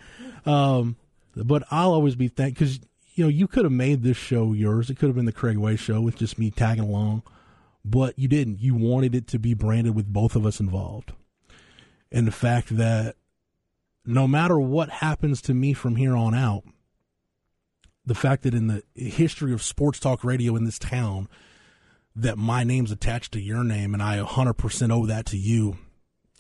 Um, 0.45 0.95
but 1.35 1.63
I'll 1.69 1.93
always 1.93 2.15
be 2.15 2.27
thankful 2.27 2.65
because 2.65 2.79
you 3.15 3.25
know 3.25 3.29
you 3.29 3.47
could 3.47 3.65
have 3.65 3.71
made 3.71 4.03
this 4.03 4.17
show 4.17 4.53
yours. 4.53 4.89
It 4.89 4.97
could 4.97 5.07
have 5.07 5.15
been 5.15 5.25
the 5.25 5.31
Craig 5.31 5.57
Way 5.57 5.75
show 5.75 6.01
with 6.01 6.17
just 6.17 6.39
me 6.39 6.51
tagging 6.51 6.83
along, 6.83 7.23
but 7.83 8.17
you 8.17 8.27
didn't. 8.27 8.61
You 8.61 8.75
wanted 8.75 9.15
it 9.15 9.27
to 9.27 9.39
be 9.39 9.53
branded 9.53 9.95
with 9.95 10.11
both 10.11 10.35
of 10.35 10.45
us 10.45 10.59
involved, 10.59 11.13
and 12.11 12.27
the 12.27 12.31
fact 12.31 12.75
that 12.77 13.15
no 14.05 14.27
matter 14.27 14.59
what 14.59 14.89
happens 14.89 15.41
to 15.43 15.53
me 15.53 15.73
from 15.73 15.95
here 15.95 16.15
on 16.15 16.33
out, 16.33 16.63
the 18.05 18.15
fact 18.15 18.43
that 18.43 18.53
in 18.53 18.67
the 18.67 18.83
history 18.95 19.53
of 19.53 19.61
sports 19.61 19.99
talk 19.99 20.23
radio 20.23 20.55
in 20.55 20.63
this 20.63 20.79
town, 20.79 21.29
that 22.15 22.37
my 22.37 22.63
name's 22.63 22.91
attached 22.91 23.31
to 23.33 23.39
your 23.39 23.63
name 23.63 23.93
and 23.93 24.01
I 24.01 24.17
100% 24.17 24.91
owe 24.91 25.05
that 25.05 25.25
to 25.27 25.37
you. 25.37 25.77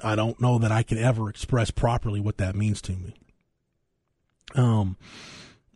I 0.03 0.15
don't 0.15 0.41
know 0.41 0.57
that 0.57 0.71
I 0.71 0.83
could 0.83 0.97
ever 0.97 1.29
express 1.29 1.71
properly 1.71 2.19
what 2.19 2.37
that 2.37 2.55
means 2.55 2.81
to 2.83 2.93
me. 2.93 3.13
Um, 4.55 4.97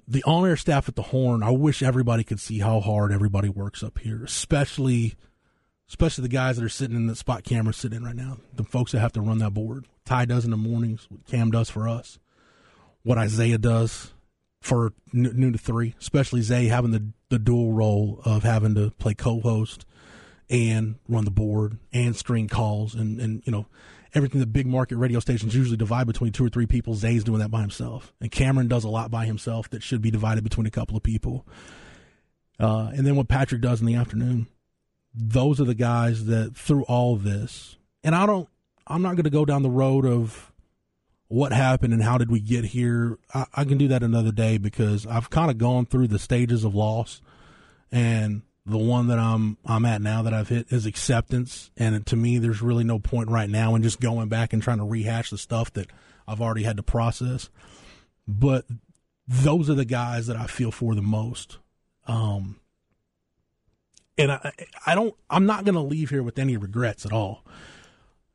the 0.08 0.24
on 0.24 0.48
air 0.48 0.58
staff 0.58 0.90
at 0.90 0.96
the 0.96 1.02
Horn, 1.02 1.44
I 1.44 1.52
wish 1.52 1.82
everybody 1.82 2.24
could 2.24 2.40
see 2.40 2.60
how 2.60 2.80
hard 2.80 3.12
everybody 3.12 3.50
works 3.50 3.84
up 3.84 4.00
here, 4.00 4.24
especially 4.24 5.16
especially 5.90 6.24
the 6.24 6.30
guys 6.30 6.58
that 6.58 6.66
are 6.66 6.70
sitting 6.70 6.96
in 6.96 7.08
the 7.08 7.16
spot 7.16 7.44
camera 7.44 7.74
sitting 7.74 7.98
in 7.98 8.04
right 8.04 8.16
now, 8.16 8.38
the 8.56 8.64
folks 8.64 8.92
that 8.92 9.00
have 9.00 9.12
to 9.14 9.22
run 9.22 9.38
that 9.40 9.54
board. 9.54 9.86
Ty 10.06 10.26
does 10.26 10.44
in 10.44 10.52
the 10.52 10.58
mornings, 10.58 11.06
what 11.10 11.26
Cam 11.28 11.52
does 11.52 11.70
for 11.70 11.88
us, 11.88 12.20
what 13.04 13.18
Isaiah 13.18 13.58
does 13.58 14.12
for 14.60 14.94
noon 15.12 15.54
to 15.54 15.60
three, 15.60 15.94
especially 16.00 16.42
Zay 16.42 16.66
having 16.66 16.92
the, 16.92 17.06
the 17.30 17.38
dual 17.38 17.74
role 17.74 18.22
of 18.26 18.44
having 18.44 18.76
to 18.76 18.92
play 18.92 19.14
co-host 19.14 19.86
and 20.50 20.96
run 21.08 21.26
the 21.26 21.32
board 21.32 21.78
and 21.92 22.16
screen 22.16 22.48
calls 22.48 22.96
and, 22.96 23.20
and 23.20 23.44
you 23.46 23.52
know 23.52 23.66
everything 24.14 24.40
the 24.40 24.48
big 24.48 24.68
market 24.68 24.98
radio 24.98 25.20
stations 25.20 25.56
usually 25.56 25.78
divide 25.78 26.08
between 26.08 26.32
two 26.32 26.46
or 26.46 26.50
three 26.50 26.66
people. 26.66 26.94
Zay's 26.94 27.24
doing 27.24 27.40
that 27.40 27.50
by 27.52 27.62
himself, 27.62 28.14
and 28.22 28.32
Cameron 28.32 28.68
does 28.68 28.84
a 28.84 28.90
lot 28.90 29.12
by 29.12 29.26
himself 29.26 29.70
that 29.72 29.84
should 29.84 30.02
be 30.02 30.12
divided 30.12 30.44
between 30.44 30.68
a 30.68 30.72
couple 30.72 30.96
of 30.96 31.04
people. 31.04 31.48
Uh, 32.60 32.92
and 32.96 33.06
then 33.06 33.16
what 33.16 33.28
Patrick 33.28 33.62
does 33.62 33.82
in 33.82 33.88
the 33.88 33.96
afternoon, 33.96 34.48
those 35.14 35.60
are 35.60 35.66
the 35.66 35.76
guys 35.76 36.26
that 36.26 36.56
through 36.56 36.84
all 36.84 37.16
this, 37.16 37.78
and 38.04 38.16
I 38.16 38.26
don't, 38.26 38.48
I'm 38.88 39.02
not 39.02 39.16
going 39.16 39.24
to 39.24 39.30
go 39.30 39.46
down 39.46 39.64
the 39.64 39.70
road 39.70 40.06
of 40.06 40.52
what 41.28 41.52
happened 41.52 41.94
and 41.94 42.04
how 42.04 42.18
did 42.18 42.30
we 42.30 42.40
get 42.40 42.66
here. 42.66 43.18
I, 43.34 43.46
I 43.54 43.64
can 43.64 43.78
do 43.78 43.88
that 43.88 44.04
another 44.04 44.32
day 44.32 44.58
because 44.58 45.08
I've 45.08 45.30
kind 45.30 45.50
of 45.50 45.58
gone 45.58 45.86
through 45.86 46.08
the 46.08 46.20
stages 46.20 46.64
of 46.64 46.76
loss, 46.76 47.22
and 47.92 48.44
the 48.66 48.78
one 48.78 49.08
that 49.08 49.20
I'm 49.20 49.58
I'm 49.66 49.86
at 49.86 50.02
now 50.02 50.22
that 50.24 50.34
I've 50.34 50.50
hit 50.50 50.72
is 50.72 50.86
acceptance. 50.86 51.72
And 51.78 52.06
to 52.08 52.16
me, 52.16 52.38
there's 52.38 52.62
really 52.62 52.84
no 52.84 53.00
point 53.00 53.30
right 53.30 53.50
now 53.50 53.76
in 53.76 53.84
just 53.84 54.00
going 54.00 54.30
back 54.30 54.54
and 54.54 54.62
trying 54.62 54.78
to 54.78 54.86
rehash 54.86 55.30
the 55.30 55.38
stuff 55.38 55.74
that 55.74 55.88
I've 56.28 56.42
already 56.42 56.64
had 56.64 56.78
to 56.78 56.84
process. 56.84 57.50
But 58.28 58.66
those 59.28 59.70
are 59.70 59.76
the 59.76 59.86
guys 59.86 60.28
that 60.28 60.38
I 60.38 60.48
feel 60.48 60.72
for 60.72 60.96
the 60.96 61.02
most. 61.02 61.58
Um, 62.08 62.60
and 64.18 64.32
I, 64.32 64.52
I 64.86 64.96
don't, 64.96 65.16
I'm 65.30 65.46
not 65.46 65.66
going 65.66 65.76
to 65.76 65.82
leave 65.82 66.10
here 66.10 66.24
with 66.24 66.38
any 66.38 66.58
regrets 66.58 67.06
at 67.06 67.14
all. 67.14 67.44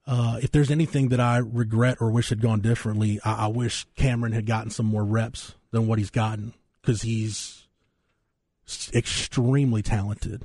Uh, 0.07 0.39
if 0.43 0.51
there's 0.51 0.71
anything 0.71 1.11
that 1.11 1.21
I 1.21 1.39
regret 1.39 1.99
or 2.01 2.11
wish 2.11 2.31
had 2.31 2.41
gone 2.41 2.61
differently, 2.61 3.21
I, 3.25 3.45
I 3.45 3.47
wish 3.49 3.87
Cameron 3.95 4.33
had 4.33 4.47
gotten 4.47 4.71
some 4.71 4.87
more 4.87 5.05
reps 5.05 5.55
than 5.71 5.87
what 5.87 5.99
he's 5.99 6.11
gotten 6.11 6.55
because 6.81 7.03
he's 7.03 7.58
extremely 8.95 9.83
talented. 9.83 10.45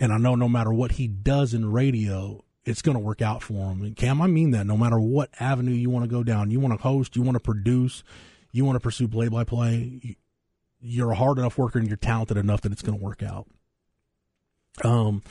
And 0.00 0.12
I 0.12 0.18
know 0.18 0.34
no 0.34 0.48
matter 0.48 0.72
what 0.72 0.92
he 0.92 1.08
does 1.08 1.54
in 1.54 1.72
radio, 1.72 2.44
it's 2.64 2.82
going 2.82 2.96
to 2.96 3.02
work 3.02 3.22
out 3.22 3.42
for 3.42 3.70
him. 3.70 3.82
And 3.82 3.96
Cam, 3.96 4.22
I 4.22 4.26
mean 4.26 4.52
that 4.52 4.66
no 4.66 4.76
matter 4.76 4.98
what 4.98 5.30
avenue 5.40 5.72
you 5.72 5.90
want 5.90 6.04
to 6.04 6.10
go 6.10 6.22
down, 6.22 6.50
you 6.50 6.60
want 6.60 6.74
to 6.74 6.82
host, 6.82 7.16
you 7.16 7.22
want 7.22 7.34
to 7.34 7.40
produce, 7.40 8.04
you 8.52 8.64
want 8.64 8.76
to 8.76 8.80
pursue 8.80 9.08
play 9.08 9.28
by 9.28 9.44
play, 9.44 10.16
you're 10.80 11.10
a 11.10 11.16
hard 11.16 11.38
enough 11.38 11.58
worker 11.58 11.78
and 11.78 11.88
you're 11.88 11.96
talented 11.96 12.36
enough 12.36 12.60
that 12.60 12.72
it's 12.72 12.82
going 12.82 12.98
to 12.98 13.04
work 13.04 13.22
out. 13.22 13.46
Um, 14.84 15.22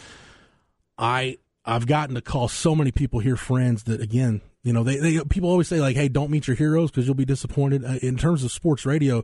I 0.97 1.37
I've 1.63 1.85
gotten 1.85 2.15
to 2.15 2.21
call 2.21 2.47
so 2.47 2.75
many 2.75 2.91
people 2.91 3.19
here 3.19 3.37
friends 3.37 3.83
that 3.83 4.01
again, 4.01 4.41
you 4.63 4.73
know, 4.73 4.83
they, 4.83 4.97
they 4.97 5.19
people 5.25 5.49
always 5.49 5.67
say 5.67 5.79
like, 5.79 5.95
"Hey, 5.95 6.09
don't 6.09 6.31
meet 6.31 6.47
your 6.47 6.55
heroes 6.55 6.91
because 6.91 7.05
you'll 7.05 7.15
be 7.15 7.25
disappointed." 7.25 7.85
Uh, 7.85 7.99
in 8.01 8.17
terms 8.17 8.43
of 8.43 8.51
sports 8.51 8.85
radio, 8.85 9.23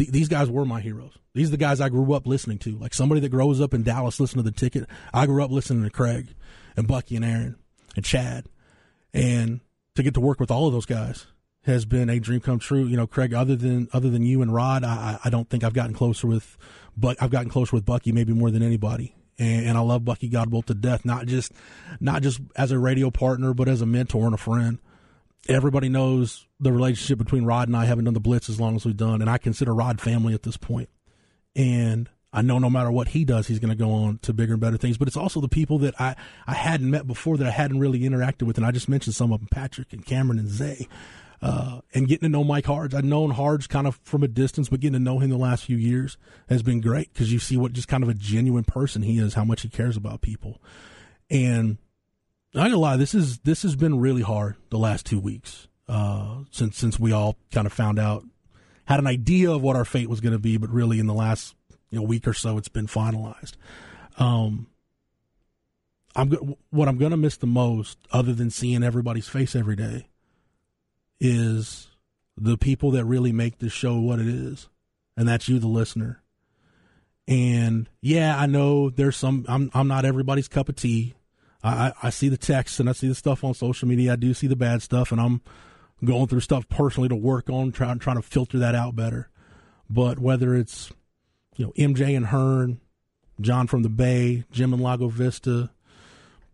th- 0.00 0.12
these 0.12 0.28
guys 0.28 0.50
were 0.50 0.64
my 0.64 0.80
heroes. 0.80 1.12
These 1.34 1.48
are 1.48 1.52
the 1.52 1.56
guys 1.58 1.80
I 1.80 1.90
grew 1.90 2.12
up 2.14 2.26
listening 2.26 2.58
to. 2.60 2.76
Like 2.76 2.94
somebody 2.94 3.20
that 3.20 3.28
grows 3.28 3.60
up 3.60 3.74
in 3.74 3.82
Dallas 3.82 4.18
listening 4.18 4.44
to 4.44 4.50
the 4.50 4.56
ticket. 4.56 4.88
I 5.12 5.26
grew 5.26 5.44
up 5.44 5.50
listening 5.50 5.84
to 5.84 5.90
Craig 5.90 6.34
and 6.76 6.88
Bucky 6.88 7.16
and 7.16 7.24
Aaron 7.24 7.56
and 7.94 8.04
Chad, 8.04 8.46
and 9.12 9.60
to 9.94 10.02
get 10.02 10.14
to 10.14 10.20
work 10.20 10.40
with 10.40 10.50
all 10.50 10.66
of 10.66 10.72
those 10.72 10.86
guys 10.86 11.26
has 11.64 11.84
been 11.84 12.08
a 12.08 12.18
dream 12.18 12.40
come 12.40 12.58
true. 12.58 12.84
You 12.84 12.96
know, 12.96 13.06
Craig, 13.06 13.34
other 13.34 13.56
than 13.56 13.88
other 13.92 14.08
than 14.08 14.22
you 14.22 14.42
and 14.42 14.52
Rod, 14.52 14.84
I, 14.84 15.18
I 15.24 15.30
don't 15.30 15.48
think 15.48 15.64
I've 15.64 15.74
gotten 15.74 15.94
closer 15.94 16.26
with, 16.26 16.56
but 16.96 17.22
I've 17.22 17.30
gotten 17.30 17.50
closer 17.50 17.76
with 17.76 17.84
Bucky 17.84 18.12
maybe 18.12 18.32
more 18.32 18.50
than 18.50 18.62
anybody. 18.62 19.14
And, 19.38 19.66
and 19.66 19.78
I 19.78 19.80
love 19.80 20.04
Bucky 20.04 20.30
Godbolt 20.30 20.66
to 20.66 20.74
death. 20.74 21.04
Not 21.04 21.26
just 21.26 21.52
not 22.00 22.22
just 22.22 22.40
as 22.56 22.70
a 22.70 22.78
radio 22.78 23.10
partner, 23.10 23.52
but 23.52 23.68
as 23.68 23.82
a 23.82 23.86
mentor 23.86 24.24
and 24.24 24.34
a 24.34 24.38
friend. 24.38 24.78
Everybody 25.48 25.88
knows 25.88 26.46
the 26.60 26.72
relationship 26.72 27.18
between 27.18 27.44
Rod 27.44 27.68
and 27.68 27.76
I. 27.76 27.86
Haven't 27.86 28.04
done 28.04 28.14
the 28.14 28.20
blitz 28.20 28.48
as 28.48 28.60
long 28.60 28.76
as 28.76 28.84
we've 28.84 28.96
done, 28.96 29.20
and 29.20 29.30
I 29.30 29.38
consider 29.38 29.74
Rod 29.74 30.00
family 30.00 30.34
at 30.34 30.42
this 30.42 30.56
point. 30.56 30.88
And 31.56 32.08
I 32.32 32.42
know 32.42 32.58
no 32.58 32.70
matter 32.70 32.92
what 32.92 33.08
he 33.08 33.24
does, 33.24 33.48
he's 33.48 33.58
going 33.58 33.70
to 33.70 33.76
go 33.76 33.90
on 33.90 34.18
to 34.18 34.32
bigger 34.32 34.52
and 34.52 34.60
better 34.60 34.76
things. 34.76 34.98
But 34.98 35.08
it's 35.08 35.16
also 35.16 35.40
the 35.40 35.48
people 35.48 35.78
that 35.78 36.00
I, 36.00 36.14
I 36.46 36.54
hadn't 36.54 36.90
met 36.90 37.06
before 37.06 37.36
that 37.38 37.46
I 37.46 37.50
hadn't 37.50 37.80
really 37.80 38.00
interacted 38.00 38.44
with. 38.44 38.56
And 38.56 38.66
I 38.66 38.70
just 38.70 38.88
mentioned 38.88 39.16
some 39.16 39.32
of 39.32 39.40
them 39.40 39.48
Patrick 39.50 39.92
and 39.92 40.04
Cameron 40.04 40.38
and 40.38 40.48
Zay. 40.48 40.86
Uh, 41.42 41.80
and 41.94 42.06
getting 42.06 42.28
to 42.28 42.28
know 42.28 42.44
Mike 42.44 42.66
Hards. 42.66 42.94
I'd 42.94 43.04
known 43.04 43.30
Hards 43.30 43.66
kind 43.66 43.86
of 43.86 43.98
from 44.02 44.22
a 44.22 44.28
distance, 44.28 44.68
but 44.68 44.80
getting 44.80 44.92
to 44.92 44.98
know 44.98 45.20
him 45.20 45.30
the 45.30 45.38
last 45.38 45.64
few 45.64 45.78
years 45.78 46.18
has 46.50 46.62
been 46.62 46.82
great 46.82 47.12
because 47.12 47.32
you 47.32 47.38
see 47.38 47.56
what 47.56 47.72
just 47.72 47.88
kind 47.88 48.02
of 48.02 48.10
a 48.10 48.14
genuine 48.14 48.64
person 48.64 49.00
he 49.00 49.18
is, 49.18 49.32
how 49.34 49.44
much 49.44 49.62
he 49.62 49.70
cares 49.70 49.96
about 49.96 50.20
people. 50.20 50.60
And 51.30 51.78
I 52.54 52.60
ain't 52.60 52.70
gonna 52.70 52.78
lie, 52.78 52.96
this 52.96 53.14
is 53.14 53.38
this 53.38 53.62
has 53.62 53.76
been 53.76 54.00
really 54.00 54.22
hard 54.22 54.56
the 54.70 54.78
last 54.78 55.06
two 55.06 55.20
weeks 55.20 55.68
uh, 55.88 56.38
since 56.50 56.76
since 56.76 56.98
we 56.98 57.12
all 57.12 57.36
kind 57.50 57.66
of 57.66 57.72
found 57.72 57.98
out 57.98 58.24
had 58.90 58.98
an 58.98 59.06
idea 59.06 59.50
of 59.52 59.62
what 59.62 59.76
our 59.76 59.84
fate 59.84 60.08
was 60.08 60.20
going 60.20 60.32
to 60.32 60.38
be, 60.38 60.56
but 60.56 60.68
really 60.68 60.98
in 60.98 61.06
the 61.06 61.14
last 61.14 61.54
you 61.90 61.98
know, 61.98 62.04
week 62.04 62.26
or 62.26 62.32
so, 62.32 62.58
it's 62.58 62.68
been 62.68 62.88
finalized. 62.88 63.52
Um, 64.18 64.66
I'm 66.16 66.56
what 66.70 66.88
I'm 66.88 66.98
going 66.98 67.12
to 67.12 67.16
miss 67.16 67.36
the 67.36 67.46
most, 67.46 67.98
other 68.10 68.32
than 68.32 68.50
seeing 68.50 68.82
everybody's 68.82 69.28
face 69.28 69.54
every 69.54 69.76
day, 69.76 70.08
is 71.20 71.88
the 72.36 72.56
people 72.58 72.90
that 72.92 73.04
really 73.04 73.32
make 73.32 73.58
this 73.58 73.72
show 73.72 73.98
what 74.00 74.18
it 74.18 74.26
is, 74.26 74.68
and 75.16 75.28
that's 75.28 75.48
you, 75.48 75.60
the 75.60 75.68
listener. 75.68 76.22
And 77.28 77.88
yeah, 78.00 78.36
I 78.36 78.46
know 78.46 78.90
there's 78.90 79.16
some. 79.16 79.44
I'm 79.48 79.70
I'm 79.72 79.86
not 79.86 80.04
everybody's 80.04 80.48
cup 80.48 80.68
of 80.68 80.74
tea. 80.74 81.14
I, 81.62 81.92
I, 82.02 82.10
see 82.10 82.28
the 82.28 82.38
texts 82.38 82.80
and 82.80 82.88
I 82.88 82.92
see 82.92 83.08
the 83.08 83.14
stuff 83.14 83.44
on 83.44 83.52
social 83.52 83.86
media. 83.86 84.14
I 84.14 84.16
do 84.16 84.32
see 84.32 84.46
the 84.46 84.56
bad 84.56 84.80
stuff, 84.80 85.12
and 85.12 85.20
I'm 85.20 85.42
going 86.04 86.26
through 86.26 86.40
stuff 86.40 86.68
personally 86.68 87.08
to 87.10 87.16
work 87.16 87.50
on 87.50 87.72
trying 87.72 87.98
trying 87.98 88.16
to 88.16 88.22
filter 88.22 88.58
that 88.58 88.74
out 88.74 88.96
better. 88.96 89.28
But 89.88 90.18
whether 90.18 90.54
it's 90.54 90.90
you 91.56 91.66
know 91.66 91.72
MJ 91.72 92.16
and 92.16 92.26
Hearne, 92.26 92.80
John 93.40 93.66
from 93.66 93.82
the 93.82 93.90
Bay, 93.90 94.44
Jim 94.50 94.72
and 94.72 94.82
Lago 94.82 95.08
Vista, 95.08 95.70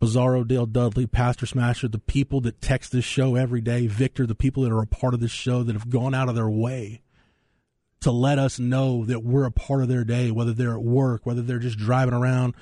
Bizarro, 0.00 0.46
Dale 0.46 0.66
Dudley, 0.66 1.06
Pastor 1.06 1.46
Smasher, 1.46 1.88
the 1.88 1.98
people 1.98 2.40
that 2.42 2.60
text 2.60 2.92
this 2.92 3.04
show 3.04 3.36
every 3.36 3.60
day, 3.60 3.86
Victor, 3.86 4.26
the 4.26 4.34
people 4.34 4.62
that 4.64 4.72
are 4.72 4.82
a 4.82 4.86
part 4.86 5.14
of 5.14 5.20
this 5.20 5.30
show 5.30 5.62
that 5.62 5.74
have 5.74 5.88
gone 5.88 6.14
out 6.14 6.28
of 6.28 6.34
their 6.34 6.50
way 6.50 7.02
to 8.00 8.10
let 8.10 8.38
us 8.38 8.58
know 8.58 9.04
that 9.04 9.24
we're 9.24 9.46
a 9.46 9.50
part 9.50 9.82
of 9.82 9.88
their 9.88 10.04
day, 10.04 10.30
whether 10.30 10.52
they're 10.52 10.74
at 10.74 10.82
work, 10.82 11.24
whether 11.24 11.42
they're 11.42 11.58
just 11.58 11.78
driving 11.78 12.14
around, 12.14 12.54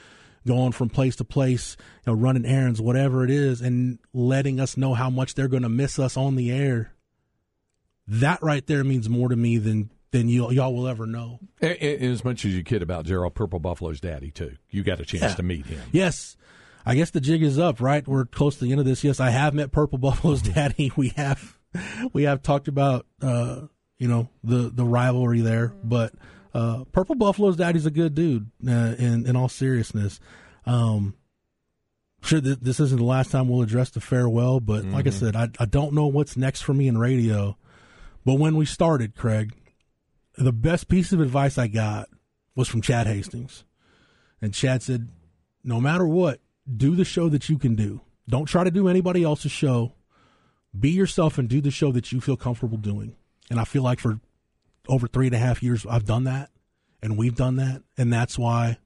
going 0.47 0.73
from 0.73 0.89
place 0.91 1.17
to 1.17 1.25
place, 1.25 1.77
you 2.07 2.13
know, 2.13 2.19
running 2.19 2.45
errands, 2.45 2.81
whatever 2.81 3.25
it 3.25 3.31
is, 3.31 3.61
and 3.61 3.99
letting 4.13 4.61
us 4.61 4.77
know 4.77 4.95
how 4.95 5.09
much 5.11 5.35
they're 5.35 5.49
going 5.49 5.63
to 5.63 5.69
miss 5.69 5.99
us 5.99 6.17
on 6.17 6.37
the 6.37 6.51
air. 6.53 6.93
That 8.07 8.43
right 8.43 8.67
there 8.67 8.85
means 8.85 9.09
more 9.09 9.29
to 9.29 9.37
me 9.37 9.59
than 9.59 9.91
than 10.11 10.29
you, 10.29 10.49
y'all 10.53 10.73
will 10.75 10.87
ever 10.87 11.07
know. 11.07 11.41
As 11.61 12.23
much 12.25 12.45
as 12.45 12.55
you 12.55 12.63
kid 12.63 12.83
about 12.83 13.05
Jarrell 13.05 13.35
Purple 13.35 13.59
Buffalo's 13.59 14.01
daddy 14.01 14.31
too, 14.31 14.57
you 14.71 14.85
got 14.85 15.01
a 15.01 15.05
chance 15.05 15.23
Yeah. 15.23 15.35
to 15.35 15.43
meet 15.43 15.67
him. 15.67 15.81
Yes. 15.91 16.37
I 16.87 16.95
guess 16.95 17.11
the 17.11 17.21
jig 17.21 17.43
is 17.43 17.59
up, 17.59 17.81
right? 17.81 18.07
We're 18.07 18.27
close 18.27 18.57
to 18.59 18.65
the 18.65 18.71
end 18.71 18.79
of 18.79 18.87
this. 18.87 19.03
Yes, 19.03 19.19
I 19.19 19.31
have 19.31 19.55
met 19.55 19.73
Purple 19.73 19.99
Buffalo's 20.07 20.43
daddy. 20.43 20.93
We 20.97 21.09
have 21.17 21.57
we 22.13 22.25
have 22.25 22.43
talked 22.43 22.69
about 22.69 23.07
uh, 23.23 23.63
you 23.99 24.07
know, 24.07 24.29
the 24.45 24.71
the 24.73 24.85
rivalry 24.85 25.41
there, 25.41 25.73
but 25.83 26.13
uh, 26.55 26.85
Purple 26.93 27.17
Buffalo's 27.17 27.57
daddy's 27.57 27.87
a 27.87 27.91
good 27.91 28.15
dude 28.15 28.51
uh, 28.67 28.95
in 28.99 29.27
in 29.27 29.37
all 29.37 29.49
seriousness. 29.49 30.21
Um 30.67 31.15
sure 32.23 32.41
th- 32.41 32.61
this 32.61 32.81
isn't 32.81 32.99
the 32.99 33.05
last 33.05 33.31
time 33.31 33.49
we'll 33.49 33.63
address 33.63 33.91
the 33.91 34.01
farewell, 34.01 34.61
but 34.61 34.85
like 34.85 35.07
I 35.07 35.11
said, 35.11 35.37
I 35.37 35.49
I 35.59 35.67
don't 35.67 35.93
know 35.93 36.07
what's 36.07 36.37
next 36.37 36.63
for 36.63 36.73
me 36.73 36.89
in 36.89 36.97
radio. 36.97 37.57
But 38.25 38.39
when 38.39 38.57
we 38.57 38.65
started, 38.65 39.15
Craig, 39.15 39.53
the 40.39 40.53
best 40.53 40.89
piece 40.89 41.13
of 41.13 41.21
advice 41.21 41.59
I 41.59 41.67
got 41.67 42.09
was 42.57 42.69
from 42.69 42.81
Chad 42.81 43.07
Hastings. 43.07 43.65
And 44.41 44.55
Chad 44.55 44.83
said, 44.83 45.09
no 45.63 45.81
matter 45.81 46.07
what, 46.07 46.41
do 46.75 46.95
the 46.97 47.05
show 47.05 47.29
that 47.29 47.49
you 47.49 47.59
can 47.59 47.75
do. 47.75 48.01
Don't 48.29 48.47
try 48.47 48.65
to 48.65 48.71
do 48.71 48.89
anybody 48.89 49.23
else's 49.23 49.53
show. 49.53 49.93
Be 50.79 50.91
yourself 50.91 51.39
and 51.39 51.49
do 51.49 51.61
the 51.61 51.71
show 51.71 51.93
that 51.93 52.13
you 52.13 52.21
feel 52.21 52.37
comfortable 52.37 52.79
doing. 52.79 53.17
And 53.51 53.61
I 53.61 53.65
feel 53.65 53.83
like 53.83 54.01
for 54.01 54.19
over 54.89 55.07
three 55.07 55.27
and 55.27 55.35
a 55.35 55.39
half 55.39 55.63
years, 55.63 55.87
I've 55.87 56.05
done 56.05 56.25
that, 56.25 56.51
and 57.03 57.17
we've 57.17 57.37
done 57.37 57.57
that, 57.57 57.83
and 57.97 58.13
that's 58.13 58.39
why 58.39 58.79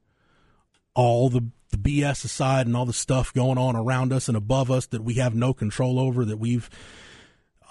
all 0.95 1.28
the, 1.28 1.49
the 1.71 1.76
BS 1.76 2.25
aside 2.25 2.67
and 2.67 2.76
all 2.76 2.87
the 2.87 2.93
stuff 2.93 3.33
going 3.33 3.59
on 3.59 3.76
around 3.76 4.12
us 4.12 4.28
and 4.28 4.37
above 4.37 4.71
us 4.71 4.87
that 4.87 5.05
we 5.05 5.14
have 5.14 5.35
no 5.35 5.52
control 5.52 5.99
over, 5.99 6.25
that 6.25 6.38
we've 6.38 6.69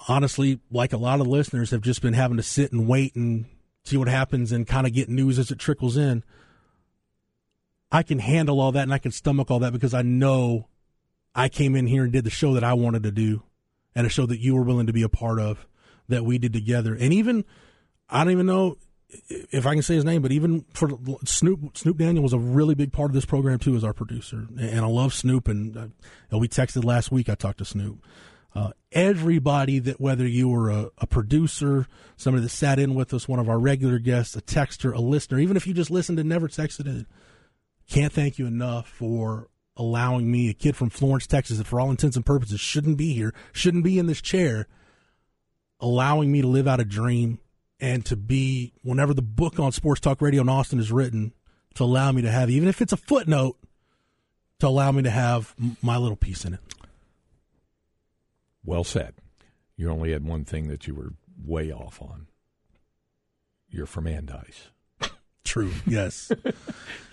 honestly, 0.07 0.60
like 0.72 0.93
a 0.93 0.98
lot 0.98 1.19
of 1.19 1.27
listeners, 1.27 1.72
have 1.72 1.81
just 1.81 2.01
been 2.01 2.13
having 2.13 2.38
to 2.38 2.43
sit 2.43 2.72
and 2.72 2.88
wait 2.88 3.15
and 3.15 3.46
see 3.84 3.98
what 3.98 4.07
happens 4.07 4.51
and 4.51 4.67
kind 4.67 4.88
of 4.88 4.93
get 4.93 5.10
news 5.10 5.39
as 5.39 5.51
it 5.51 5.60
trickles 5.60 5.98
in. 5.98 6.24
I 7.91 8.03
can 8.03 8.19
handle 8.19 8.60
all 8.60 8.74
that 8.74 8.84
and 8.84 8.93
I 8.93 8.98
can 8.98 9.12
stomach 9.12 9.50
all 9.50 9.60
that 9.60 9.74
because 9.74 9.93
I 9.93 10.01
know 10.01 10.67
I 11.34 11.50
came 11.50 11.75
in 11.75 11.88
here 11.88 12.03
and 12.03 12.12
did 12.12 12.25
the 12.25 12.29
show 12.29 12.53
that 12.53 12.63
I 12.63 12.74
wanted 12.74 13.03
to 13.03 13.12
do 13.12 13.43
and 13.96 14.05
a 14.05 14.10
show 14.10 14.25
that 14.25 14.39
you 14.39 14.55
were 14.55 14.63
willing 14.63 14.88
to 14.88 14.93
be 14.93 15.03
a 15.03 15.10
part 15.10 15.39
of 15.39 15.65
that 16.10 16.25
we 16.25 16.38
did 16.38 16.53
together. 16.53 16.96
And 16.96 17.13
even, 17.13 17.46
I 18.10 18.24
don't 18.24 18.32
even 18.32 18.46
know 18.46 18.78
if 19.30 19.66
I 19.66 19.74
can 19.74 19.84
say 19.84 19.96
his 19.96 20.06
name, 20.06 20.22
but 20.22 20.32
even 20.32 20.66
for 20.74 20.90
Snoop, 21.26 21.78
Snoop 21.78 21.98
Daniel 21.98 22.24
was 22.24 22.34
a 22.34 22.40
really 22.40 22.76
big 22.76 22.92
part 22.92 23.10
of 23.10 23.14
this 23.14 23.26
program 23.26 23.60
too 23.60 23.76
as 23.76 23.84
our 23.84 23.94
producer. 23.94 24.48
And 24.60 24.80
I 24.82 24.88
love 24.88 25.14
Snoop. 25.14 25.48
And, 25.48 25.78
uh, 25.78 26.38
we 26.38 26.48
texted 26.48 26.84
last 26.84 27.12
week. 27.12 27.30
I 27.30 27.36
talked 27.36 27.60
to 27.60 27.66
Snoop. 27.66 28.04
Uh, 28.54 28.72
everybody 28.92 29.80
that 29.80 30.02
whether 30.02 30.28
you 30.28 30.50
were 30.50 30.70
a, 30.70 30.90
a 30.98 31.08
producer, 31.08 31.86
somebody 32.16 32.44
that 32.44 32.50
sat 32.50 32.80
in 32.80 32.96
with 32.96 33.14
us, 33.14 33.28
one 33.28 33.40
of 33.40 33.50
our 33.50 33.60
regular 33.60 34.00
guests, 34.00 34.36
a 34.36 34.42
texter, 34.42 34.94
a 34.94 35.00
listener, 35.00 35.40
even 35.40 35.56
if 35.56 35.68
you 35.68 35.74
just 35.74 35.92
listened 35.92 36.18
and 36.20 36.28
never 36.28 36.48
texted 36.48 36.88
in, 36.88 37.06
can't 37.90 38.12
thank 38.12 38.40
you 38.40 38.48
enough 38.48 38.88
for 38.88 39.48
allowing 39.78 40.32
me, 40.32 40.50
a 40.50 40.54
kid 40.54 40.76
from 40.76 40.90
Florence, 40.90 41.28
Texas, 41.28 41.60
that 41.60 41.68
for 41.68 41.80
all 41.80 41.92
intents 41.92 42.16
and 42.16 42.26
purposes 42.26 42.60
shouldn't 42.60 42.98
be 42.98 43.14
here, 43.14 43.34
shouldn't 43.52 43.84
be 43.84 44.00
in 44.00 44.08
this 44.08 44.22
chair, 44.22 44.68
allowing 45.80 46.32
me 46.32 46.42
to 46.42 46.48
live 46.48 46.68
out 46.68 46.80
a 46.80 46.86
dream 46.86 47.40
and 47.79 48.05
to 48.05 48.15
be, 48.15 48.74
whenever 48.81 49.13
the 49.13 49.22
book 49.22 49.60
on 49.60 49.72
Sports 49.72 50.01
Talk 50.01 50.22
Radio 50.22 50.41
in 50.41 50.49
Austin 50.49 50.80
is 50.80 50.91
written, 50.91 51.34
to 51.75 51.84
allow 51.84 52.12
me 52.12 52.21
to 52.23 52.32
have, 52.32 52.49
even 52.49 52.67
if 52.67 52.82
it's 52.82 52.93
a 52.93 52.97
footnote, 52.97 53.58
to 54.60 54.67
allow 54.67 54.91
me 54.91 55.04
to 55.04 55.10
have 55.12 55.54
m- 55.62 55.78
my 55.82 55.97
little 55.97 56.15
piece 56.15 56.43
in 56.43 56.56
it. 56.56 56.60
Well 58.65 58.84
said. 58.84 59.13
You 59.75 59.91
only 59.91 60.12
had 60.12 60.25
one 60.25 60.43
thing 60.43 60.67
that 60.69 60.88
you 60.88 60.95
were 60.95 61.13
way 61.45 61.71
off 61.71 62.02
on. 62.02 62.28
You're 63.69 63.86
from 63.86 64.06
Andice. 64.06 64.69
True. 65.43 65.71
Yes. 65.86 66.32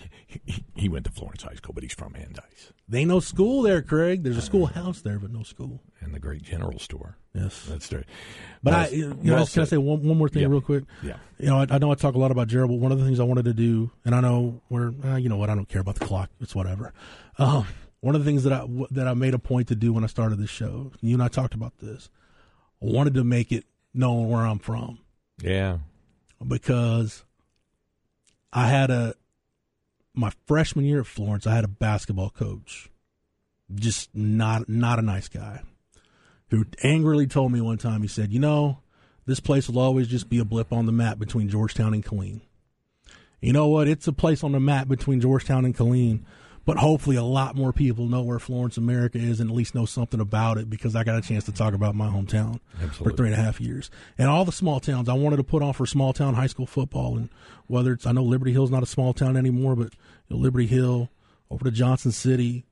He, 0.44 0.64
he 0.74 0.88
went 0.88 1.04
to 1.06 1.10
Florence 1.12 1.42
High 1.42 1.54
School, 1.54 1.72
but 1.74 1.82
he's 1.82 1.94
from 1.94 2.12
Andice 2.14 2.70
they 2.86 3.04
no 3.06 3.18
school 3.18 3.62
there, 3.62 3.80
Craig. 3.80 4.22
There's 4.22 4.36
a 4.36 4.42
schoolhouse 4.42 5.00
there, 5.00 5.18
but 5.18 5.32
no 5.32 5.42
school. 5.42 5.80
and 6.00 6.12
the 6.14 6.18
great 6.20 6.42
general 6.42 6.78
store. 6.78 7.16
Yes. 7.34 7.64
That's 7.66 7.88
true. 7.88 8.04
But 8.62 8.72
Well- 8.74 8.80
I, 8.80 8.88
you 8.88 9.08
know, 9.08 9.34
well 9.36 9.46
can 9.46 9.62
I 9.62 9.64
say 9.64 9.78
one, 9.78 10.02
one 10.06 10.18
more 10.18 10.28
thing 10.28 10.42
Yeah. 10.42 10.48
real 10.48 10.60
quick? 10.60 10.84
Yeah. 11.02 11.16
You 11.38 11.46
know, 11.46 11.60
I, 11.60 11.66
I 11.70 11.78
know 11.78 11.90
I 11.90 11.94
talk 11.94 12.14
a 12.14 12.18
lot 12.18 12.30
about 12.30 12.48
Jarrell, 12.48 12.68
but 12.68 12.74
one 12.78 12.92
of 12.92 12.98
the 12.98 13.04
things 13.06 13.20
I 13.20 13.24
wanted 13.24 13.46
to 13.46 13.54
do, 13.54 13.90
and 14.04 14.14
I 14.14 14.20
know 14.20 14.60
we're, 14.68 14.92
uh, 15.02 15.16
you 15.16 15.28
know 15.30 15.36
what, 15.38 15.48
I 15.48 15.54
don't 15.54 15.68
care 15.68 15.80
about 15.80 15.94
the 15.96 16.04
clock. 16.04 16.28
It's 16.40 16.54
whatever. 16.54 16.92
Um, 17.38 17.66
one 18.00 18.14
of 18.14 18.22
the 18.22 18.30
things 18.30 18.44
that 18.44 18.52
I 18.52 18.66
that 18.90 19.08
I 19.08 19.14
made 19.14 19.32
a 19.32 19.38
point 19.38 19.68
to 19.68 19.74
do 19.74 19.94
when 19.94 20.04
I 20.04 20.08
started 20.08 20.38
this 20.38 20.50
show, 20.50 20.92
you 21.00 21.14
and 21.14 21.22
I 21.22 21.28
talked 21.28 21.54
about 21.54 21.78
this. 21.78 22.10
I 22.82 22.86
wanted 22.86 23.14
to 23.14 23.24
make 23.24 23.50
it 23.50 23.64
known 23.94 24.28
where 24.28 24.44
I'm 24.44 24.58
from 24.58 24.98
Yeah. 25.42 25.78
because 26.46 27.24
I 28.52 28.68
had 28.68 28.90
a 28.90 29.14
my 30.14 30.32
freshman 30.46 30.84
year 30.84 31.00
at 31.00 31.06
Florence. 31.06 31.46
I 31.46 31.54
had 31.54 31.64
a 31.64 31.68
basketball 31.68 32.30
coach, 32.30 32.90
just 33.74 34.14
not 34.14 34.68
not 34.68 34.98
a 34.98 35.02
nice 35.02 35.28
guy, 35.28 35.62
who 36.50 36.64
angrily 36.82 37.26
told 37.26 37.52
me 37.52 37.60
one 37.60 37.78
time. 37.78 38.02
He 38.02 38.08
said, 38.08 38.32
"You 38.32 38.40
know, 38.40 38.78
this 39.26 39.40
place 39.40 39.68
will 39.68 39.78
always 39.78 40.08
just 40.08 40.28
be 40.28 40.38
a 40.38 40.44
blip 40.44 40.72
on 40.72 40.86
the 40.86 40.92
map 40.92 41.18
between 41.18 41.48
Georgetown 41.48 41.94
and 41.94 42.04
Killeen. 42.04 42.40
You 43.40 43.52
know 43.52 43.68
what? 43.68 43.88
It's 43.88 44.08
a 44.08 44.12
place 44.12 44.42
on 44.42 44.52
the 44.52 44.60
map 44.60 44.88
between 44.88 45.20
Georgetown 45.20 45.64
and 45.64 45.76
Killeen." 45.76 46.20
But 46.66 46.78
hopefully, 46.78 47.16
a 47.16 47.22
lot 47.22 47.56
more 47.56 47.72
people 47.74 48.06
know 48.06 48.22
where 48.22 48.38
Florence, 48.38 48.78
America 48.78 49.18
is, 49.18 49.38
and 49.38 49.50
at 49.50 49.56
least 49.56 49.74
know 49.74 49.84
something 49.84 50.18
about 50.18 50.56
it 50.56 50.70
because 50.70 50.96
I 50.96 51.04
got 51.04 51.18
a 51.18 51.20
chance 51.20 51.44
to 51.44 51.52
talk 51.52 51.74
about 51.74 51.94
my 51.94 52.08
hometown 52.08 52.58
for 52.92 53.12
three 53.12 53.28
and 53.28 53.38
a 53.38 53.42
half 53.42 53.60
years. 53.60 53.90
And 54.16 54.28
all 54.30 54.46
the 54.46 54.52
small 54.52 54.80
towns 54.80 55.08
I 55.08 55.12
wanted 55.12 55.36
to 55.36 55.44
put 55.44 55.62
on 55.62 55.74
for 55.74 55.84
small 55.84 56.14
town 56.14 56.34
high 56.34 56.46
school 56.46 56.66
football. 56.66 57.18
And 57.18 57.28
whether 57.66 57.92
it's, 57.92 58.06
I 58.06 58.12
know 58.12 58.22
Liberty 58.22 58.52
Hill's 58.52 58.70
not 58.70 58.82
a 58.82 58.86
small 58.86 59.12
town 59.12 59.36
anymore, 59.36 59.76
but 59.76 59.92
you 60.28 60.36
know, 60.36 60.36
Liberty 60.38 60.66
Hill, 60.66 61.10
over 61.50 61.64
to 61.64 61.70
Johnson 61.70 62.12
City, 62.12 62.64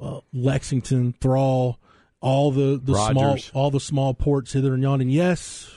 uh, 0.00 0.20
Lexington, 0.32 1.14
Thrall, 1.20 1.78
all 2.20 2.50
the, 2.50 2.80
the 2.82 2.94
small, 2.94 3.38
all 3.52 3.70
the 3.70 3.80
small 3.80 4.14
ports 4.14 4.54
hither 4.54 4.72
and 4.72 4.82
yon. 4.82 5.02
And 5.02 5.12
yes, 5.12 5.70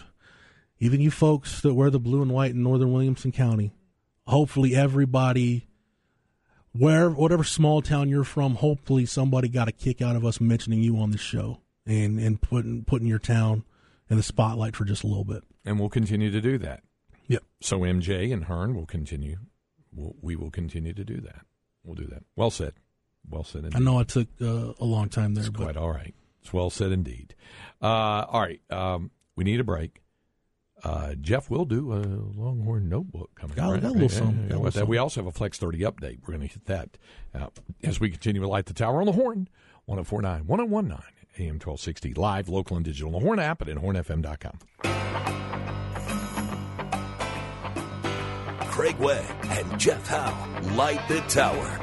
even 0.79 1.01
you 1.01 1.11
folks 1.11 1.61
that 1.61 1.73
wear 1.73 1.89
the 1.89 1.99
blue 1.99 2.21
and 2.21 2.31
white 2.31 2.51
in 2.51 2.63
northern 2.63 2.93
Williamson 2.93 3.33
County, 3.33 3.73
hopefully 4.27 4.75
everybody 4.75 5.67
where 6.73 7.09
whatever 7.09 7.43
small 7.43 7.81
town 7.81 8.09
you're 8.09 8.23
from, 8.23 8.55
hopefully 8.55 9.05
somebody 9.05 9.47
got 9.49 9.67
a 9.67 9.71
kick 9.71 10.01
out 10.01 10.15
of 10.15 10.25
us 10.25 10.39
mentioning 10.39 10.81
you 10.81 10.97
on 10.97 11.11
the 11.11 11.17
show 11.17 11.59
and 11.85 12.19
and 12.19 12.41
putting 12.41 12.83
putting 12.83 13.07
your 13.07 13.19
town 13.19 13.63
in 14.09 14.17
the 14.17 14.23
spotlight 14.23 14.75
for 14.75 14.85
just 14.85 15.03
a 15.03 15.07
little 15.07 15.23
bit. 15.23 15.43
And 15.65 15.79
we'll 15.79 15.89
continue 15.89 16.31
to 16.31 16.41
do 16.41 16.57
that. 16.59 16.83
Yep. 17.27 17.43
So 17.61 17.79
MJ 17.81 18.33
and 18.33 18.45
Hearne 18.45 18.75
will 18.75 18.85
continue. 18.85 19.37
We'll, 19.93 20.15
we 20.21 20.35
will 20.35 20.51
continue 20.51 20.93
to 20.93 21.03
do 21.03 21.17
that. 21.21 21.41
We'll 21.83 21.95
do 21.95 22.07
that. 22.07 22.23
Well 22.35 22.51
said. 22.51 22.73
Well 23.29 23.43
said 23.43 23.65
indeed. 23.65 23.75
I 23.75 23.79
know 23.79 23.99
I 23.99 24.03
took 24.03 24.27
uh, 24.41 24.73
a 24.79 24.85
long 24.85 25.09
time 25.09 25.35
there, 25.35 25.43
It's 25.43 25.49
but 25.51 25.63
quite 25.63 25.77
all 25.77 25.91
right. 25.91 26.13
It's 26.41 26.53
well 26.53 26.69
said 26.69 26.91
indeed. 26.91 27.35
Uh, 27.81 28.25
all 28.27 28.41
right. 28.41 28.61
Um, 28.69 29.11
we 29.35 29.43
need 29.43 29.59
a 29.59 29.63
break. 29.63 30.01
Uh, 30.83 31.13
Jeff 31.15 31.49
will 31.49 31.65
do 31.65 31.91
a 31.93 31.99
Longhorn 32.39 32.87
notebook 32.89 33.31
coming 33.35 33.55
Got- 33.55 33.71
right? 33.71 33.81
got 33.81 33.89
a 33.89 33.91
little 33.93 34.01
Yeah, 34.03 34.07
something, 34.17 34.43
yeah, 34.43 34.49
got 34.49 34.55
a 34.55 34.59
with 34.59 34.75
little 34.75 34.85
that. 34.87 34.89
We 34.89 34.97
also 34.97 35.21
have 35.21 35.27
a 35.27 35.31
Flex 35.31 35.57
30 35.57 35.79
update. 35.79 36.19
We're 36.21 36.35
going 36.35 36.47
to 36.47 36.53
hit 36.53 36.65
that 36.65 36.89
uh, 37.35 37.47
as 37.83 37.99
we 37.99 38.09
continue 38.09 38.41
to 38.41 38.47
light 38.47 38.65
the 38.67 38.73
tower 38.73 38.99
on 39.01 39.05
the 39.05 39.11
horn. 39.13 39.49
1049, 39.85 40.45
1019, 40.45 41.03
AM 41.39 41.53
1260, 41.55 42.13
live, 42.13 42.47
local, 42.47 42.75
and 42.77 42.85
digital 42.85 43.07
on 43.15 43.19
the 43.19 43.25
Horn 43.25 43.39
app 43.39 43.61
and 43.61 43.69
at 43.71 43.77
hornfm.com. 43.77 44.59
Craig 48.71 48.95
Way 48.97 49.25
and 49.49 49.79
Jeff 49.79 50.07
Howe 50.07 50.61
light 50.75 51.05
the 51.09 51.19
tower. 51.21 51.79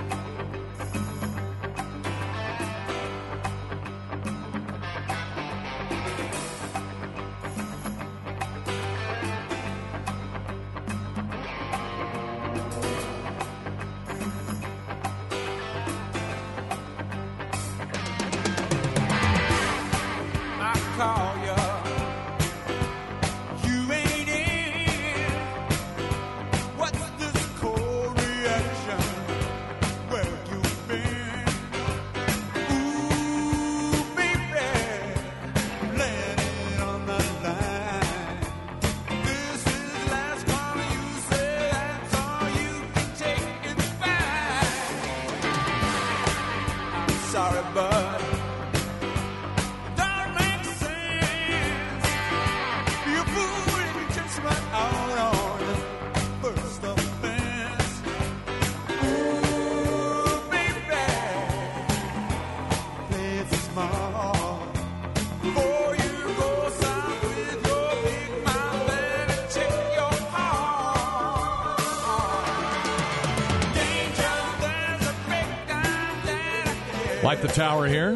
Light 77.26 77.42
the 77.42 77.48
Tower 77.48 77.88
here. 77.88 78.12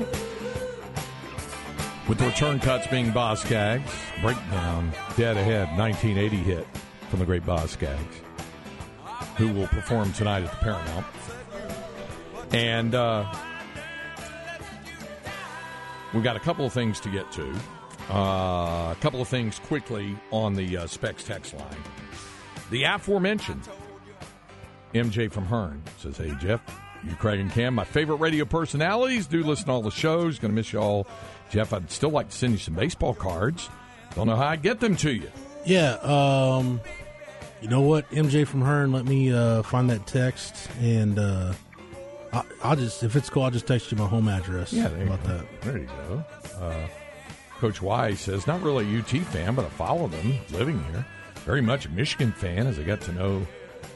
With 2.09 2.19
the 2.19 2.27
return 2.27 2.61
cuts 2.61 2.87
being 2.87 3.11
Boz 3.11 3.41
Skaggs. 3.41 3.91
Breakdown, 4.23 4.93
dead 5.17 5.37
ahead, 5.37 5.77
1980 5.77 6.37
hit 6.37 6.65
from 7.09 7.19
the 7.19 7.25
great 7.25 7.45
Boz 7.45 7.73
Skaggs, 7.73 8.21
who 9.37 9.53
will 9.53 9.67
perform 9.67 10.13
tonight 10.13 10.45
at 10.45 10.53
the 10.53 10.57
Paramount. 10.59 11.05
And 12.53 12.95
uh, 12.95 13.35
we've 16.15 16.23
got 16.23 16.37
a 16.37 16.41
couple 16.41 16.65
of 16.65 16.73
things 16.73 17.01
to 17.01 17.09
get 17.09 17.33
to. 17.33 17.53
Uh, 18.11 18.93
a 18.93 18.97
couple 19.01 19.21
of 19.21 19.27
things 19.27 19.59
quickly 19.59 20.17
on 20.31 20.55
the 20.55 20.77
uh, 20.77 20.87
Specs 20.87 21.25
text 21.25 21.53
line. 21.55 21.83
The 22.71 22.85
aforementioned 22.85 23.69
MJ 24.95 25.33
from 25.33 25.47
Hearne 25.47 25.83
says, 25.99 26.17
Hey, 26.17 26.33
Jeff, 26.39 26.63
you, 27.05 27.15
Craig, 27.17 27.41
and 27.41 27.51
Cam, 27.51 27.75
my 27.75 27.85
favorite 27.85 28.17
radio 28.17 28.45
personalities. 28.45 29.27
Do 29.27 29.43
listen 29.43 29.67
to 29.67 29.73
all 29.73 29.83
the 29.83 29.91
shows. 29.91 30.39
Going 30.39 30.53
to 30.53 30.57
miss 30.57 30.73
you 30.73 30.81
all. 30.81 31.07
Jeff, 31.51 31.73
I'd 31.73 31.91
still 31.91 32.11
like 32.11 32.31
to 32.31 32.37
send 32.37 32.53
you 32.53 32.59
some 32.59 32.75
baseball 32.75 33.15
cards. 33.15 33.69
Don't 34.15 34.27
know 34.27 34.37
how 34.37 34.47
I'd 34.49 34.63
get 34.63 34.81
them 34.81 34.97
to 34.97 35.13
you. 35.13 35.31
Yeah, 35.65 35.95
um, 36.03 36.81
you 37.61 37.69
know 37.69 37.83
what, 37.83 38.11
MJ 38.11 38.47
from 38.47 38.63
Hearne, 38.63 38.93
let 38.93 39.05
me 39.05 39.33
uh, 39.33 39.63
find 39.63 39.91
that 39.91 40.07
text 40.07 40.71
and 40.81 41.19
uh, 41.19 41.53
I, 42.33 42.43
I'll 42.63 42.77
just 42.77 43.03
if 43.03 43.15
it's 43.17 43.29
cool, 43.29 43.43
I'll 43.43 43.51
just 43.51 43.67
text 43.67 43.93
you 43.93 43.99
my 43.99 44.07
home 44.07 44.29
address. 44.29 44.73
Yeah, 44.73 44.89
there 44.89 45.01
you 45.01 45.07
about 45.07 45.23
go. 45.23 45.29
that. 45.29 45.61
There 45.63 45.79
you 45.79 45.87
go. 45.87 46.25
Uh, 46.59 46.87
Coach 47.59 47.83
Y 47.83 48.15
says, 48.15 48.47
not 48.47 48.63
really 48.63 48.87
a 48.97 49.01
UT 49.01 49.11
fan, 49.27 49.55
but 49.55 49.67
I 49.67 49.69
follow 49.69 50.09
them 50.09 50.39
living 50.51 50.83
here. 50.85 51.05
Very 51.45 51.61
much 51.61 51.85
a 51.85 51.91
Michigan 51.91 52.33
fan 52.33 52.67
as 52.67 52.79
I 52.79 52.83
got 52.83 53.03
to 53.03 53.13
know, 53.13 53.47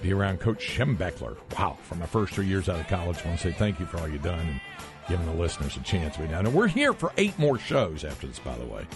be 0.05 0.13
around 0.13 0.39
Coach 0.39 0.59
Schembechler. 0.59 1.37
Wow, 1.59 1.79
for 1.83 1.95
my 1.95 2.05
first 2.05 2.35
three 2.35 2.47
years 2.47 2.69
out 2.69 2.79
of 2.79 2.87
college, 2.89 3.19
I 3.25 3.29
want 3.29 3.41
to 3.41 3.51
say 3.51 3.57
thank 3.57 3.81
you 3.81 3.87
for 3.87 3.99
all 3.99 4.07
you've 4.07 4.23
done 4.23 4.39
and 4.39 4.61
giving 5.09 5.25
the 5.25 5.33
listeners 5.33 5.77
a 5.79 5.81
chance 5.81 6.19
be 6.19 6.27
down. 6.27 6.45
And 6.45 6.55
we're 6.55 6.69
here 6.69 6.93
for 6.93 7.11
eight 7.17 7.39
more 7.39 7.59
shows 7.59 8.05
after 8.05 8.27
this, 8.27 8.39
by 8.39 8.55
the 8.57 8.67
way. 8.67 8.87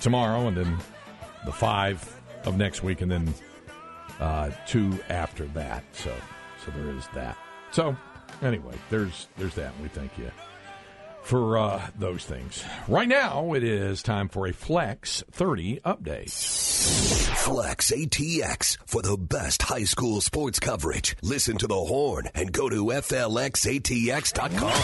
Tomorrow 0.00 0.48
and 0.48 0.56
then 0.56 0.78
the 1.44 1.52
five 1.52 2.20
of 2.44 2.56
next 2.56 2.82
week 2.82 3.02
and 3.02 3.10
then 3.10 3.32
uh, 4.18 4.50
two 4.66 4.98
after 5.08 5.46
that. 5.46 5.84
So, 5.92 6.12
so 6.64 6.72
there 6.72 6.90
is 6.90 7.06
that. 7.14 7.38
So, 7.70 7.96
anyway, 8.42 8.74
there's 8.90 9.28
there's 9.36 9.54
that. 9.54 9.72
We 9.80 9.88
thank 9.88 10.18
you 10.18 10.30
for 11.22 11.56
uh, 11.56 11.86
those 11.96 12.24
things. 12.24 12.64
Right 12.88 13.08
now, 13.08 13.54
it 13.54 13.62
is 13.62 14.02
time 14.02 14.28
for 14.28 14.48
a 14.48 14.52
Flex 14.52 15.22
30 15.30 15.80
update. 15.84 17.25
Flex 17.46 17.92
ATX 17.92 18.76
for 18.86 19.02
the 19.02 19.16
best 19.16 19.62
high 19.62 19.84
school 19.84 20.20
sports 20.20 20.58
coverage. 20.58 21.14
Listen 21.22 21.56
to 21.58 21.68
the 21.68 21.76
horn 21.76 22.28
and 22.34 22.52
go 22.52 22.68
to 22.68 22.86
FLXATX.com. 22.86 24.82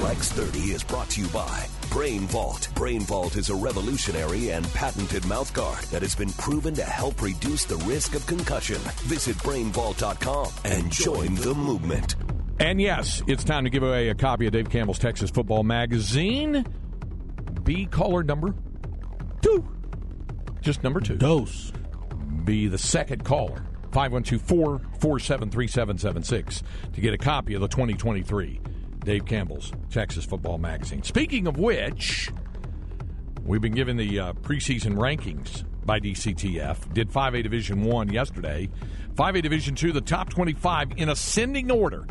Flex 0.00 0.32
30 0.32 0.58
is 0.72 0.82
brought 0.82 1.10
to 1.10 1.20
you 1.20 1.26
by 1.28 1.66
Brain 1.92 2.22
Vault. 2.22 2.70
Brain 2.74 3.02
Vault 3.02 3.36
is 3.36 3.50
a 3.50 3.54
revolutionary 3.54 4.48
and 4.48 4.64
patented 4.72 5.24
mouthguard 5.24 5.90
that 5.90 6.00
has 6.00 6.14
been 6.14 6.32
proven 6.32 6.72
to 6.72 6.82
help 6.84 7.20
reduce 7.20 7.66
the 7.66 7.76
risk 7.76 8.14
of 8.14 8.26
concussion. 8.26 8.78
Visit 9.02 9.36
brainvault.com 9.36 10.48
and 10.64 10.90
join 10.90 11.34
the 11.34 11.52
movement. 11.54 12.16
And 12.60 12.80
yes, 12.80 13.22
it's 13.26 13.44
time 13.44 13.64
to 13.64 13.70
give 13.70 13.82
away 13.82 14.08
a 14.08 14.14
copy 14.14 14.46
of 14.46 14.54
Dave 14.54 14.70
Campbell's 14.70 14.98
Texas 14.98 15.28
Football 15.28 15.64
Magazine. 15.64 16.64
Be 17.62 17.84
caller 17.84 18.22
number 18.22 18.54
two. 19.42 19.68
Just 20.62 20.82
number 20.82 21.00
two. 21.00 21.16
Dose. 21.16 21.72
Be 22.44 22.68
the 22.68 22.78
second 22.78 23.24
caller. 23.24 23.64
512 23.92 24.42
447 24.42 25.50
3776 25.50 26.62
to 26.92 27.00
get 27.00 27.12
a 27.12 27.18
copy 27.18 27.54
of 27.54 27.60
the 27.60 27.68
2023 27.68 28.60
Dave 29.04 29.24
Campbell's 29.24 29.72
Texas 29.90 30.24
Football 30.24 30.58
Magazine. 30.58 31.02
Speaking 31.02 31.46
of 31.46 31.56
which, 31.56 32.30
we've 33.44 33.60
been 33.60 33.74
given 33.74 33.96
the 33.96 34.20
uh, 34.20 34.32
preseason 34.34 34.94
rankings 34.94 35.64
by 35.84 35.98
DCTF. 35.98 36.92
Did 36.92 37.10
5A 37.10 37.42
Division 37.42 37.82
1 37.82 38.12
yesterday. 38.12 38.68
5A 39.14 39.42
Division 39.42 39.74
2, 39.74 39.92
the 39.92 40.00
top 40.00 40.30
25 40.30 40.92
in 40.96 41.08
ascending 41.08 41.70
order. 41.70 42.06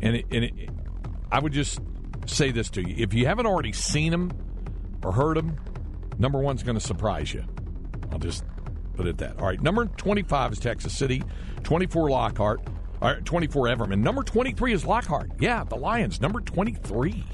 And, 0.00 0.16
it, 0.16 0.26
and 0.30 0.44
it, 0.44 0.70
I 1.32 1.40
would 1.40 1.52
just 1.52 1.80
say 2.26 2.52
this 2.52 2.70
to 2.70 2.86
you. 2.86 2.94
If 2.98 3.14
you 3.14 3.26
haven't 3.26 3.46
already 3.46 3.72
seen 3.72 4.12
them 4.12 4.30
or 5.02 5.12
heard 5.12 5.36
them, 5.36 5.58
number 6.18 6.38
one's 6.38 6.62
going 6.62 6.78
to 6.78 6.84
surprise 6.84 7.32
you. 7.32 7.44
I'll 8.12 8.18
just 8.18 8.44
put 8.94 9.06
it 9.06 9.18
that. 9.18 9.38
All 9.38 9.46
right, 9.46 9.60
number 9.60 9.86
25 9.86 10.52
is 10.52 10.58
Texas 10.58 10.96
City, 10.96 11.22
24 11.62 12.10
Lockhart, 12.10 12.60
all 13.00 13.12
right, 13.12 13.24
24 13.24 13.66
Everman. 13.66 14.00
Number 14.00 14.22
23 14.22 14.72
is 14.72 14.84
Lockhart. 14.84 15.30
Yeah, 15.38 15.64
the 15.64 15.76
Lions, 15.76 16.20
number 16.20 16.40
23 16.40 17.24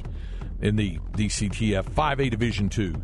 in 0.60 0.76
the 0.76 0.98
DCTF 1.12 1.84
5A 1.84 2.30
Division 2.30 2.68
2 2.68 2.94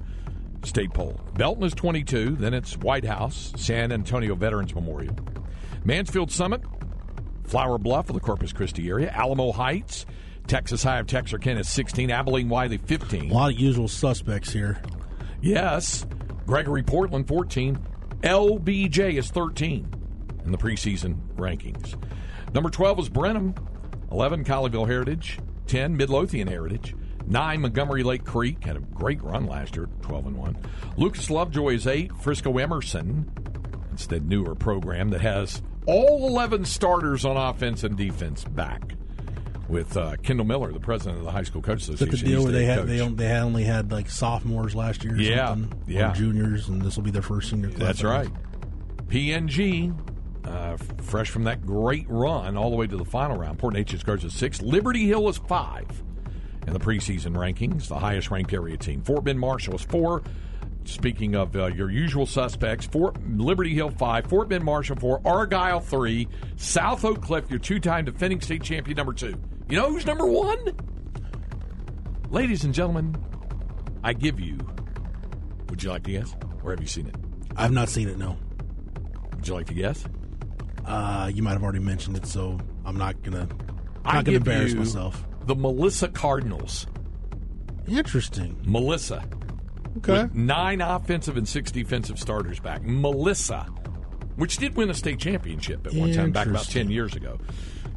state 0.65 0.93
poll. 0.93 1.19
Belton 1.35 1.65
is 1.65 1.75
22, 1.75 2.37
then 2.37 2.53
it's 2.53 2.77
White 2.77 3.05
House, 3.05 3.53
San 3.57 3.93
Antonio 3.93 4.35
Veterans 4.35 4.75
Memorial. 4.75 5.17
Mansfield 5.85 6.31
Summit, 6.31 6.63
Flower 7.45 7.79
Bluff 7.79 8.11
of 8.11 8.15
the 8.15 8.21
Corpus 8.21 8.53
Christi 8.53 8.89
area, 8.89 9.11
Alamo 9.11 9.53
Heights, 9.53 10.05
Texas 10.47 10.83
High 10.83 10.99
of 10.99 11.07
Texarkana 11.07 11.61
is 11.61 11.69
16, 11.69 12.11
Abilene 12.11 12.49
Wylie 12.49 12.79
15. 12.79 13.31
A 13.31 13.35
lot 13.35 13.53
of 13.53 13.59
usual 13.59 13.89
suspects 13.89 14.53
here. 14.53 14.83
Yes. 15.41 16.07
Gregory 16.51 16.83
Portland, 16.83 17.29
14. 17.29 17.79
LBJ 18.23 19.15
is 19.15 19.31
13 19.31 19.89
in 20.45 20.51
the 20.51 20.59
preseason 20.59 21.21
rankings. 21.37 21.95
Number 22.53 22.69
12 22.69 22.99
is 22.99 23.09
Brenham. 23.09 23.55
11, 24.11 24.43
Colleyville 24.43 24.89
Heritage. 24.89 25.39
10, 25.69 25.97
Midlothian 25.97 26.49
Heritage. 26.49 26.97
9, 27.25 27.61
Montgomery 27.61 28.03
Lake 28.03 28.25
Creek. 28.25 28.65
Had 28.65 28.75
a 28.77 28.81
great 28.81 29.23
run 29.23 29.47
last 29.47 29.77
year, 29.77 29.89
12 30.03 30.27
and 30.27 30.37
1. 30.37 30.57
Lucas 30.97 31.31
Lovejoy 31.31 31.75
is 31.75 31.87
8. 31.87 32.17
Frisco 32.17 32.59
Emerson. 32.59 33.31
It's 33.93 34.09
the 34.09 34.19
newer 34.19 34.57
program 34.57 35.11
that 35.11 35.21
has 35.21 35.63
all 35.87 36.27
11 36.27 36.65
starters 36.65 37.25
on 37.25 37.37
offense 37.37 37.85
and 37.85 37.97
defense 37.97 38.43
back. 38.43 38.97
With 39.71 39.97
uh, 39.97 40.17
Kendall 40.17 40.47
Miller, 40.47 40.73
the 40.73 40.81
president 40.81 41.19
of 41.19 41.25
the 41.25 41.31
High 41.31 41.45
School 41.45 41.63
Coach 41.63 41.83
Is 41.83 41.87
that 41.87 41.99
the 41.99 42.05
Association. 42.07 42.29
deal 42.29 42.43
where 42.43 42.53
they 42.53 42.65
had 42.65 42.87
they, 42.89 42.99
they 43.09 43.29
had 43.29 43.43
only 43.43 43.63
had 43.63 43.93
like 43.93 44.11
sophomores 44.11 44.75
last 44.75 45.05
year? 45.05 45.17
Yeah, 45.17 45.47
something, 45.47 45.85
yeah. 45.87 46.11
or 46.11 46.15
juniors, 46.15 46.69
and 46.69 46.83
this 46.83 46.97
will 46.97 47.05
be 47.05 47.13
their 47.13 47.23
first 47.23 47.51
senior 47.51 47.69
class. 47.69 47.79
That's 47.79 48.03
right. 48.03 48.29
PNG, 49.07 49.97
uh, 50.45 50.77
fresh 51.03 51.31
from 51.31 51.45
that 51.45 51.65
great 51.65 52.07
run 52.09 52.57
all 52.57 52.71
the 52.71 52.77
way 52.77 52.89
to 52.89 52.97
the 52.97 53.05
final 53.05 53.37
round. 53.37 53.59
Port 53.59 53.75
Neches-Groves 53.75 54.25
at 54.25 54.33
six. 54.33 54.61
Liberty 54.61 55.07
Hill 55.07 55.29
is 55.29 55.39
five 55.39 55.87
in 56.67 56.73
the 56.73 56.81
preseason 56.81 57.35
rankings, 57.37 57.87
the 57.87 57.99
highest 57.99 58.31
ranked 58.31 58.53
area 58.53 58.77
team. 58.77 59.03
Fort 59.03 59.25
Bend 59.25 59.39
Marshall 59.39 59.75
is 59.75 59.83
four. 59.83 60.23
Speaking 60.85 61.37
of 61.37 61.55
uh, 61.55 61.67
your 61.67 61.91
usual 61.91 62.27
suspects, 62.27 62.87
Fort 62.87 63.17
Liberty 63.29 63.75
Hill 63.75 63.91
five, 63.91 64.27
Fort 64.27 64.49
Bend 64.49 64.65
Marshall 64.65 64.97
four, 64.97 65.21
Argyle 65.25 65.81
three, 65.81 66.27
South 66.57 67.05
Oak 67.05 67.23
Cliff, 67.23 67.49
your 67.51 67.59
two-time 67.61 68.05
defending 68.05 68.41
state 68.41 68.63
champion 68.63 68.97
number 68.97 69.13
two. 69.13 69.39
You 69.71 69.77
know 69.77 69.89
who's 69.89 70.05
number 70.05 70.27
one? 70.27 70.75
Ladies 72.29 72.65
and 72.65 72.75
gentlemen, 72.75 73.17
I 74.03 74.13
give 74.15 74.41
you. 74.41 74.59
Would 75.69 75.81
you 75.83 75.91
like 75.91 76.03
to 76.05 76.11
guess, 76.11 76.35
or 76.65 76.73
have 76.73 76.81
you 76.81 76.89
seen 76.89 77.07
it? 77.07 77.15
I've 77.57 77.71
not 77.71 77.89
seen 77.89 78.09
it. 78.09 78.19
No. 78.19 78.37
Would 79.37 79.47
you 79.47 79.55
like 79.55 79.67
to 79.69 79.75
guess? 79.75 80.05
Uh, 80.85 81.31
you 81.33 81.45
might 81.45 81.53
have 81.53 81.63
already 81.63 81.79
mentioned 81.79 82.17
it, 82.17 82.27
so 82.27 82.59
I'm 82.85 82.97
not 82.97 83.23
gonna. 83.23 83.49
I 84.05 84.15
not 84.17 84.25
gonna 84.25 84.25
give 84.25 84.35
embarrass 84.49 84.73
you 84.73 84.81
myself. 84.81 85.25
The 85.47 85.55
Melissa 85.55 86.09
Cardinals. 86.09 86.89
Interesting. 87.87 88.61
Melissa. 88.65 89.25
Okay. 89.99 90.23
With 90.23 90.35
nine 90.35 90.81
offensive 90.81 91.37
and 91.37 91.47
six 91.47 91.71
defensive 91.71 92.19
starters 92.19 92.59
back. 92.59 92.83
Melissa, 92.83 93.67
which 94.35 94.57
did 94.57 94.77
win 94.77 94.91
a 94.91 94.95
state 94.95 95.21
championship 95.21 95.87
at 95.87 95.95
one 95.95 96.13
time 96.13 96.33
back 96.33 96.49
about 96.49 96.65
10 96.65 96.91
years 96.91 97.15
ago. 97.15 97.39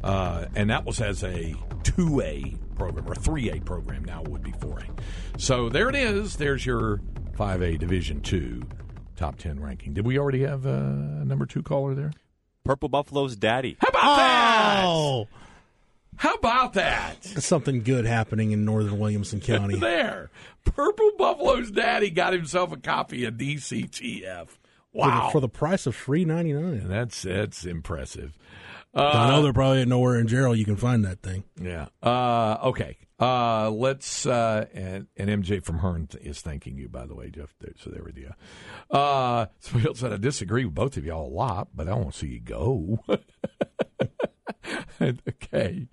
Uh, 0.04 0.46
and 0.54 0.68
that 0.70 0.84
was 0.84 1.00
as 1.00 1.22
a 1.24 1.54
2A 1.82 2.58
program 2.76 3.06
or 3.08 3.14
3A 3.14 3.64
program. 3.64 4.04
Now 4.04 4.22
it 4.22 4.28
would 4.28 4.42
be 4.42 4.52
4A. 4.52 4.84
So 5.38 5.68
there 5.70 5.88
it 5.88 5.94
is. 5.96 6.36
There's 6.36 6.64
your 6.66 7.00
5A 7.38 7.78
Division 7.78 8.20
2 8.20 8.62
top 9.16 9.36
10 9.38 9.60
ranking. 9.60 9.94
Did 9.94 10.04
we 10.04 10.18
already 10.18 10.42
have 10.42 10.66
a 10.66 11.22
number 11.24 11.46
two 11.46 11.62
caller 11.62 11.94
there? 11.94 12.12
Purple 12.64 12.88
Buffalo's 12.88 13.34
daddy. 13.36 13.76
How 13.80 13.88
about 13.88 14.16
that? 14.16 14.82
Oh, 14.84 15.28
How 16.16 16.34
about 16.34 16.72
that? 16.74 17.22
that's 17.22 17.46
something 17.46 17.82
good 17.82 18.04
happening 18.06 18.52
in 18.52 18.64
northern 18.64 18.98
Williamson 18.98 19.40
County. 19.40 19.78
there. 19.78 20.30
Purple 20.64 21.12
Buffalo's 21.16 21.70
daddy 21.70 22.10
got 22.10 22.32
himself 22.32 22.72
a 22.72 22.76
copy 22.76 23.24
of 23.24 23.34
DCTF. 23.34 24.46
For 24.48 24.58
Wow. 24.92 25.26
the, 25.26 25.32
for 25.32 25.40
the 25.40 25.48
price 25.48 25.86
of 25.86 25.96
free 25.96 26.24
ninety 26.24 26.52
nine. 26.52 26.86
that's 26.88 27.22
that's 27.22 27.64
impressive. 27.66 28.38
I 28.94 29.30
know 29.30 29.42
they're 29.42 29.52
probably 29.52 29.84
nowhere 29.84 30.16
in 30.18 30.26
Jarrell 30.26 30.56
you 30.56 30.64
can 30.64 30.76
find 30.76 31.04
that 31.04 31.20
thing. 31.20 31.44
Yeah. 31.60 31.86
Uh, 32.02 32.58
okay. 32.64 32.96
Uh, 33.18 33.70
let's 33.70 34.26
uh, 34.26 34.66
and, 34.74 35.06
and 35.16 35.44
MJ 35.44 35.64
from 35.64 35.78
Hearne 35.78 36.08
is 36.20 36.40
thanking 36.40 36.76
you, 36.76 36.88
by 36.88 37.06
the 37.06 37.14
way, 37.14 37.30
Jeff. 37.30 37.54
So 37.82 37.90
there 37.90 38.02
we 38.04 38.12
go. 38.12 38.96
Uh, 38.96 39.46
somebody 39.60 39.88
else 39.88 40.00
said 40.00 40.12
I 40.12 40.16
disagree 40.16 40.64
with 40.64 40.74
both 40.74 40.96
of 40.96 41.04
y'all 41.04 41.26
a 41.26 41.34
lot, 41.34 41.68
but 41.74 41.88
I 41.88 41.94
want 41.94 42.12
to 42.12 42.18
see 42.18 42.26
you 42.28 42.40
go. 42.40 42.98
okay. 45.00 45.88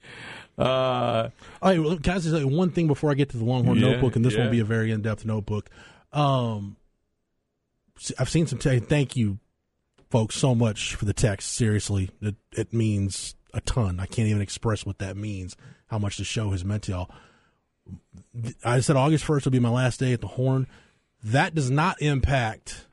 Uh, 0.57 1.29
All 1.61 1.77
right, 1.77 2.03
can 2.03 2.13
I 2.13 2.19
just 2.19 2.31
say 2.31 2.43
one 2.43 2.71
thing 2.71 2.87
before 2.87 3.11
I 3.11 3.13
get 3.13 3.29
to 3.29 3.37
the 3.37 3.45
Longhorn 3.45 3.77
Yeah, 3.77 3.91
notebook, 3.91 4.15
and 4.15 4.25
this 4.25 4.33
yeah. 4.33 4.39
won't 4.39 4.51
be 4.51 4.59
a 4.59 4.65
very 4.65 4.91
in-depth 4.91 5.25
notebook. 5.25 5.69
Um, 6.11 6.75
I've 8.19 8.29
seen 8.29 8.47
some. 8.47 8.59
Te- 8.59 8.79
thank 8.79 9.15
you, 9.15 9.39
folks, 10.11 10.35
so 10.35 10.53
much 10.53 10.95
for 10.95 11.05
the 11.05 11.13
text. 11.13 11.53
Seriously, 11.53 12.09
it 12.21 12.35
it 12.51 12.73
means 12.73 13.35
a 13.53 13.61
ton. 13.61 13.99
I 13.99 14.05
can't 14.05 14.27
even 14.27 14.41
express 14.41 14.85
what 14.85 14.99
that 14.99 15.17
means. 15.17 15.55
How 15.87 15.97
much 15.97 16.17
the 16.17 16.23
show 16.23 16.51
has 16.51 16.63
meant 16.63 16.83
to 16.83 16.91
y'all. 16.91 17.11
I 18.63 18.79
said 18.79 18.95
August 18.95 19.25
first 19.25 19.45
will 19.45 19.51
be 19.51 19.59
my 19.59 19.69
last 19.69 19.99
day 19.99 20.13
at 20.13 20.21
the 20.21 20.27
Horn. 20.27 20.67
That 21.23 21.55
does 21.55 21.69
not 21.69 22.01
impact 22.01 22.87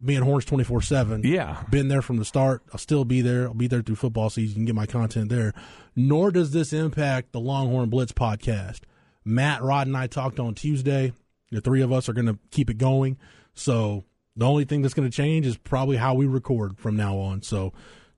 me 0.00 0.14
and 0.14 0.24
Horns 0.24 0.44
twenty 0.44 0.64
four 0.64 0.82
seven. 0.82 1.22
yeah. 1.24 1.62
Been 1.70 1.88
there 1.88 2.02
from 2.02 2.18
the 2.18 2.24
start. 2.24 2.62
I'll 2.72 2.78
still 2.78 3.04
be 3.04 3.20
there. 3.20 3.46
I'll 3.46 3.54
be 3.54 3.66
there 3.66 3.82
through 3.82 3.96
football 3.96 4.30
season. 4.30 4.50
You 4.50 4.54
can 4.56 4.64
get 4.66 4.74
my 4.74 4.86
content 4.86 5.28
there. 5.28 5.54
Nor 5.96 6.30
does 6.30 6.52
this 6.52 6.72
impact 6.72 7.32
the 7.32 7.40
Longhorn 7.40 7.88
Blitz 7.90 8.12
podcast. 8.12 8.80
Matt, 9.24 9.62
Rod, 9.62 9.86
and 9.86 9.96
I 9.96 10.06
talked 10.06 10.38
on 10.38 10.54
Tuesday. 10.54 11.12
The 11.50 11.60
three 11.60 11.82
of 11.82 11.92
us 11.92 12.08
are 12.08 12.12
going 12.12 12.26
to 12.26 12.38
keep 12.50 12.70
it 12.70 12.78
going. 12.78 13.16
So 13.54 14.04
the 14.38 14.46
only 14.46 14.64
thing 14.64 14.82
that's 14.82 14.94
going 14.94 15.08
to 15.10 15.14
change 15.14 15.44
is 15.46 15.56
probably 15.58 15.96
how 15.96 16.14
we 16.14 16.24
record 16.26 16.78
from 16.78 16.96
now 16.96 17.16
on. 17.18 17.42
So 17.42 17.72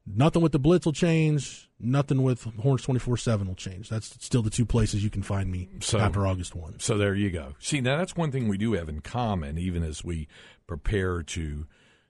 nothing 0.07 0.43
with 0.43 0.53
the 0.53 0.59
Blitz 0.59 0.85
will 0.85 0.93
change. 0.93 1.69
Nothing 1.81 2.23
with 2.23 2.43
Horns 2.61 2.83
24 2.83 3.17
7 3.17 3.49
will 3.49 3.55
change. 3.55 3.89
That's 3.89 4.15
still 4.25 4.43
the 4.43 4.51
two 4.51 4.67
places 4.67 5.03
you 5.03 5.09
can 5.09 5.23
find 5.23 5.51
me 5.51 5.71
So- 5.81 5.99
after 5.99 6.27
August 6.27 6.55
1. 6.55 6.79
So 6.79 6.99
there 6.99 7.15
you 7.15 7.31
go. 7.31 7.55
See, 7.59 7.81
now 7.81 7.97
that's 7.97 8.15
one 8.15 8.31
thing 8.31 8.49
we 8.49 8.59
do 8.59 8.75
have 8.75 8.89
in 8.91 9.01
common, 9.01 9.57
even 9.59 9.83
as 9.83 10.05
we 10.05 10.29
prepare 10.67 11.23
to 11.23 11.67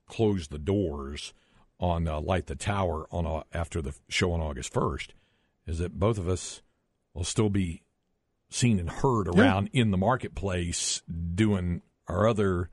close 0.07 0.49
the 0.49 0.59
doors 0.59 1.33
on 1.79 2.09
uh, 2.09 2.21
Light 2.21 2.47
the 2.47 2.57
Tower 2.57 3.07
on 3.13 3.27
uh, 3.27 3.45
after 3.53 3.81
the 3.81 3.95
show 4.09 4.33
on 4.33 4.41
August 4.41 4.73
first, 4.73 5.15
is 5.69 5.79
that 5.79 6.01
both 6.01 6.19
of 6.19 6.29
us 6.29 6.63
will 7.15 7.23
still 7.25 7.49
be 7.49 7.83
seen 8.51 8.81
and 8.81 8.91
heard 8.91 9.29
around 9.29 9.71
in 9.73 9.93
the 9.93 9.97
marketplace 9.97 11.01
doing 11.37 11.81
our 12.09 12.27
other 12.27 12.69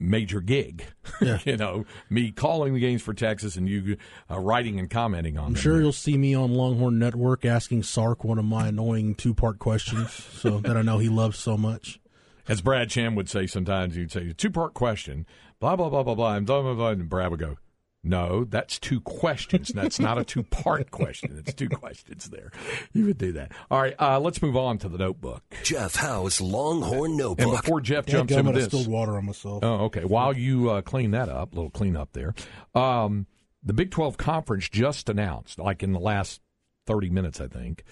major 0.00 0.40
gig. 0.40 0.84
Yeah. 1.20 1.38
you 1.44 1.56
know, 1.56 1.84
me 2.10 2.32
calling 2.32 2.74
the 2.74 2.80
games 2.80 3.00
for 3.02 3.14
Texas 3.14 3.54
and 3.54 3.68
you 3.68 3.96
uh, 4.28 4.40
writing 4.40 4.80
and 4.80 4.90
commenting 4.90 5.38
on 5.38 5.46
I'm 5.48 5.52
them. 5.52 5.60
sure 5.62 5.80
you'll 5.80 5.92
see 5.92 6.18
me 6.18 6.34
on 6.34 6.52
Longhorn 6.52 6.98
Network 6.98 7.44
asking 7.44 7.84
Sark 7.84 8.24
one 8.24 8.38
of 8.38 8.44
my 8.44 8.66
annoying 8.68 9.14
two 9.14 9.32
part 9.32 9.60
questions 9.60 10.12
so 10.32 10.58
that 10.58 10.76
I 10.76 10.82
know 10.82 10.98
he 10.98 11.08
loves 11.08 11.38
so 11.38 11.56
much. 11.56 12.00
As 12.48 12.60
Brad 12.60 12.90
Cham 12.90 13.14
would 13.14 13.28
say 13.28 13.46
sometimes, 13.46 13.94
he'd 13.94 14.10
say, 14.10 14.32
two 14.32 14.50
part 14.50 14.74
question, 14.74 15.26
blah, 15.60 15.76
blah, 15.76 15.88
blah, 15.90 16.02
blah, 16.02 16.16
blah, 16.16 16.34
and 16.34 16.44
blah, 16.44 16.60
blah, 16.62 16.74
blah. 16.74 16.88
And 16.88 17.08
Brad 17.08 17.30
would 17.30 17.38
go, 17.38 17.56
no, 18.04 18.44
that's 18.44 18.78
two 18.78 19.00
questions. 19.00 19.68
That's 19.68 20.00
not 20.00 20.18
a 20.18 20.24
two 20.24 20.42
part 20.42 20.90
question. 20.90 21.36
It's 21.38 21.54
two 21.54 21.68
questions 21.68 22.30
there. 22.30 22.50
You 22.92 23.06
would 23.06 23.18
do 23.18 23.32
that. 23.32 23.52
All 23.70 23.80
right, 23.80 23.94
uh, 24.00 24.18
let's 24.18 24.42
move 24.42 24.56
on 24.56 24.78
to 24.78 24.88
the 24.88 24.98
notebook. 24.98 25.42
Jeff 25.62 25.94
Howe's 25.96 26.40
Longhorn 26.40 27.16
Notebook. 27.16 27.46
And 27.46 27.56
before 27.56 27.80
Jeff 27.80 28.08
Yeah, 28.08 28.14
jumps 28.14 28.32
gum, 28.34 28.46
into 28.48 28.58
I 28.58 28.62
this. 28.62 28.64
spilled 28.66 28.88
water 28.88 29.16
on 29.16 29.26
myself. 29.26 29.62
Oh, 29.62 29.84
okay. 29.86 30.04
While 30.04 30.36
you 30.36 30.70
uh, 30.70 30.82
clean 30.82 31.12
that 31.12 31.28
up, 31.28 31.52
a 31.52 31.56
little 31.56 31.70
clean 31.70 31.96
up 31.96 32.12
there. 32.12 32.34
Um, 32.74 33.26
the 33.62 33.72
Big 33.72 33.90
12 33.92 34.16
Conference 34.16 34.68
just 34.68 35.08
announced, 35.08 35.58
like 35.60 35.82
in 35.84 35.92
the 35.92 36.00
last 36.00 36.40
30 36.86 37.10
minutes, 37.10 37.40
I 37.40 37.46
think, 37.46 37.84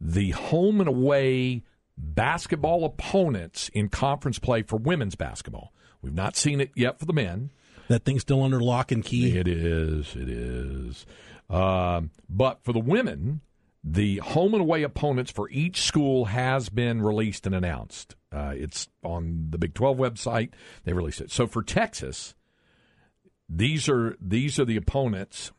the 0.00 0.30
home 0.30 0.80
and 0.80 0.88
away 0.88 1.62
basketball 1.96 2.84
opponents 2.84 3.68
in 3.74 3.88
conference 3.88 4.38
play 4.38 4.62
for 4.62 4.76
women's 4.76 5.14
basketball. 5.14 5.72
We've 6.00 6.14
not 6.14 6.36
seen 6.36 6.60
it 6.60 6.70
yet 6.74 6.98
for 6.98 7.04
the 7.04 7.12
men. 7.12 7.50
That 7.92 8.04
thing's 8.04 8.22
still 8.22 8.42
under 8.42 8.60
lock 8.60 8.90
and 8.90 9.04
key. 9.04 9.36
It 9.36 9.46
is. 9.46 10.16
It 10.16 10.28
is. 10.28 11.04
Um, 11.50 12.10
but 12.28 12.64
for 12.64 12.72
the 12.72 12.80
women, 12.80 13.42
the 13.84 14.16
home 14.18 14.54
and 14.54 14.62
away 14.62 14.82
opponents 14.82 15.30
for 15.30 15.50
each 15.50 15.82
school 15.82 16.26
has 16.26 16.70
been 16.70 17.02
released 17.02 17.46
and 17.46 17.54
announced. 17.54 18.16
Uh, 18.32 18.54
it's 18.56 18.88
on 19.02 19.48
the 19.50 19.58
Big 19.58 19.74
12 19.74 19.98
website. 19.98 20.52
They 20.84 20.94
released 20.94 21.20
it. 21.20 21.30
So 21.30 21.46
for 21.46 21.62
Texas, 21.62 22.34
these 23.46 23.90
are 23.90 24.16
these 24.20 24.58
are 24.58 24.64
the 24.64 24.78
opponents. 24.78 25.52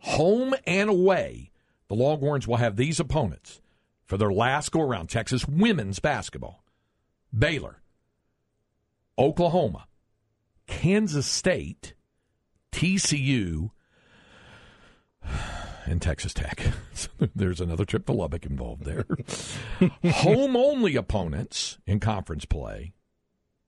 Home 0.00 0.54
and 0.66 0.90
away, 0.90 1.52
the 1.86 1.94
Longhorns 1.94 2.48
will 2.48 2.56
have 2.56 2.74
these 2.74 2.98
opponents 2.98 3.60
for 4.06 4.16
their 4.16 4.32
last 4.32 4.72
go 4.72 4.80
around. 4.80 5.08
Texas 5.08 5.46
women's 5.46 6.00
basketball, 6.00 6.64
Baylor, 7.36 7.80
Oklahoma, 9.16 9.86
Kansas 10.68 11.26
State, 11.26 11.94
TCU, 12.70 13.70
and 15.86 16.00
Texas 16.00 16.32
Tech. 16.32 16.62
So 16.94 17.08
There's 17.36 17.60
another 17.60 17.84
trip 17.84 18.06
to 18.06 18.12
Lubbock 18.12 18.44
involved 18.44 18.84
there. 18.84 19.04
home 20.12 20.56
only 20.56 20.96
opponents 20.96 21.78
in 21.86 22.00
conference 22.00 22.44
play. 22.44 22.92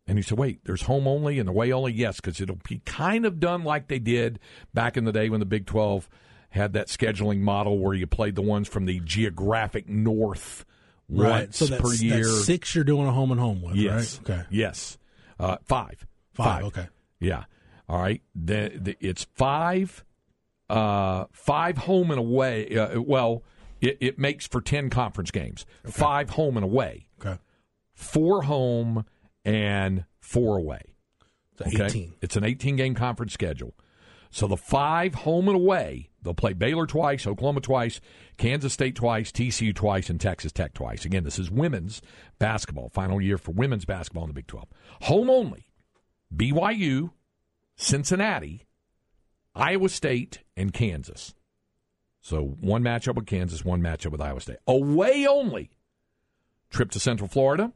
And 0.08 0.18
he 0.18 0.22
said, 0.22 0.36
wait, 0.36 0.64
there's 0.64 0.82
home 0.82 1.06
only 1.06 1.38
and 1.38 1.48
away 1.48 1.70
only? 1.70 1.92
Yes, 1.92 2.16
because 2.16 2.40
it'll 2.40 2.58
be 2.68 2.80
kind 2.84 3.24
of 3.24 3.38
done 3.38 3.62
like 3.62 3.86
they 3.86 4.00
did 4.00 4.40
back 4.74 4.96
in 4.96 5.04
the 5.04 5.12
day 5.12 5.28
when 5.28 5.38
the 5.38 5.46
Big 5.46 5.64
12 5.66 6.08
had 6.50 6.72
that 6.72 6.88
scheduling 6.88 7.38
model 7.38 7.78
where 7.78 7.94
you 7.94 8.08
played 8.08 8.34
the 8.34 8.42
ones 8.42 8.66
from 8.66 8.86
the 8.86 8.98
geographic 9.04 9.88
north 9.88 10.64
once 11.08 11.58
So 11.58 11.78
per 11.78 11.92
year. 11.94 12.16
that's 12.24 12.44
six 12.46 12.74
you're 12.74 12.82
doing 12.82 13.06
a 13.06 13.12
home 13.12 13.30
and 13.30 13.38
home 13.40 13.62
with, 13.62 13.76
Yes. 13.76 14.18
right? 14.28 14.30
Okay. 14.38 14.46
Yes. 14.50 14.98
Uh, 15.38 15.58
five. 15.66 16.04
Five, 16.32 16.64
okay. 16.64 16.88
Yeah. 17.18 17.44
All 17.88 17.98
right. 18.00 18.22
The, 18.34 18.72
the, 18.74 18.96
it's 19.00 19.24
five, 19.34 20.04
uh, 20.68 21.24
five 21.32 21.78
home 21.78 22.10
and 22.10 22.20
away. 22.20 22.76
Uh, 22.76 23.00
well, 23.00 23.42
it, 23.80 23.98
it 24.00 24.18
makes 24.18 24.46
for 24.46 24.60
10 24.60 24.90
conference 24.90 25.30
games. 25.30 25.66
Five 25.84 26.30
home 26.30 26.56
and 26.56 26.64
away, 26.64 27.06
Okay. 27.20 27.38
four 27.94 28.42
home 28.42 29.04
and 29.44 30.04
four 30.20 30.56
away. 30.56 30.94
So 31.58 31.64
Okay. 31.66 31.84
18. 31.86 32.14
It's 32.22 32.36
an 32.36 32.44
18 32.44 32.76
game 32.76 32.94
conference 32.94 33.32
schedule. 33.32 33.74
So 34.30 34.46
the 34.46 34.56
five 34.56 35.14
home 35.16 35.48
and 35.48 35.56
away, 35.56 36.10
they'll 36.22 36.34
play 36.34 36.52
Baylor 36.52 36.86
twice, 36.86 37.26
Oklahoma 37.26 37.60
twice, 37.60 38.00
Kansas 38.38 38.72
State 38.72 38.94
twice, 38.94 39.32
TCU 39.32 39.74
twice, 39.74 40.08
and 40.08 40.20
Texas 40.20 40.52
Tech 40.52 40.72
twice. 40.72 41.04
Again, 41.04 41.24
this 41.24 41.36
is 41.38 41.50
women's 41.50 42.00
basketball, 42.38 42.88
final 42.90 43.20
year 43.20 43.36
for 43.38 43.50
women's 43.50 43.84
basketball 43.84 44.22
in 44.24 44.28
the 44.28 44.34
Big 44.34 44.46
12. 44.46 44.68
Home 45.02 45.28
only, 45.28 45.66
BYU, 46.34 47.10
Cincinnati, 47.76 48.66
Iowa 49.54 49.88
State, 49.88 50.40
and 50.56 50.72
Kansas. 50.72 51.34
So 52.20 52.42
one 52.60 52.82
matchup 52.82 53.14
with 53.16 53.26
Kansas, 53.26 53.64
one 53.64 53.80
matchup 53.82 54.12
with 54.12 54.20
Iowa 54.20 54.40
State. 54.40 54.58
Away 54.66 55.26
only, 55.26 55.70
trip 56.70 56.90
to 56.92 57.00
Central 57.00 57.28
Florida. 57.28 57.72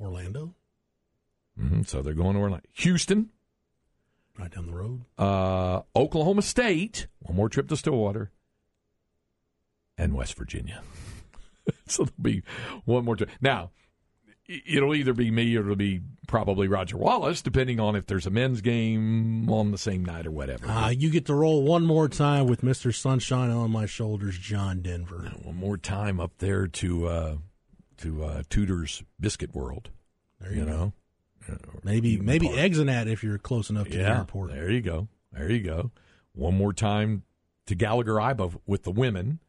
Orlando, 0.00 0.54
hmm 1.58 1.82
So 1.82 2.02
they're 2.02 2.14
going 2.14 2.34
to 2.34 2.40
Orlando. 2.40 2.66
Houston, 2.72 3.30
right 4.38 4.50
down 4.52 4.66
the 4.66 4.74
road. 4.74 5.02
uh, 5.18 5.82
Oklahoma 5.96 6.42
State, 6.42 7.06
one 7.20 7.36
more 7.36 7.48
trip 7.48 7.68
to 7.68 7.76
Stillwater, 7.76 8.32
and 9.96 10.14
West 10.14 10.34
Virginia. 10.36 10.82
so 11.86 12.04
there'll 12.04 12.20
be 12.20 12.42
one 12.84 13.04
more 13.04 13.14
trip. 13.16 13.30
Now, 13.40 13.70
it'll 14.46 14.94
either 14.94 15.12
be 15.14 15.30
me 15.30 15.56
or 15.56 15.60
it'll 15.62 15.76
be 15.76 16.00
probably 16.26 16.68
Roger 16.68 16.96
Wallace, 16.96 17.42
depending 17.42 17.80
on 17.80 17.96
if 17.96 18.06
there's 18.06 18.26
a 18.26 18.30
men's 18.30 18.60
game 18.60 19.48
on 19.50 19.70
the 19.70 19.78
same 19.78 20.04
night 20.04 20.26
or 20.26 20.30
whatever. 20.30 20.66
Uh, 20.68 20.88
you 20.90 21.10
get 21.10 21.26
to 21.26 21.34
roll 21.34 21.62
one 21.62 21.84
more 21.84 22.08
time 22.08 22.46
with 22.46 22.62
Mr. 22.62 22.94
Sunshine 22.94 23.50
on 23.50 23.70
my 23.70 23.86
shoulders, 23.86 24.38
John 24.38 24.80
Denver. 24.82 25.32
one 25.42 25.56
more 25.56 25.76
time 25.76 26.20
up 26.20 26.32
there 26.38 26.66
to 26.66 27.06
uh, 27.06 27.36
to 27.98 28.24
uh, 28.24 28.42
Tudor's 28.48 29.02
Biscuit 29.20 29.54
World. 29.54 29.90
There 30.40 30.52
You 30.52 30.60
you, 30.60 30.66
go. 30.66 30.72
know, 30.72 30.92
Maybe 31.82 32.18
maybe. 32.18 32.48
Exonat 32.48 33.06
if 33.06 33.22
you're 33.22 33.38
close 33.38 33.68
enough 33.70 33.88
to 33.88 33.96
the 33.98 34.04
airport. 34.08 34.50
There 34.52 34.70
you 34.70 34.80
go. 34.80 35.08
There 35.32 35.50
you 35.50 35.60
go. 35.62 35.90
One 36.32 36.56
more 36.56 36.72
time 36.72 37.22
to 37.66 37.74
Gallagher 37.74 38.14
Iba 38.14 38.58
with 38.66 38.82
the 38.84 38.90
women. 38.90 39.40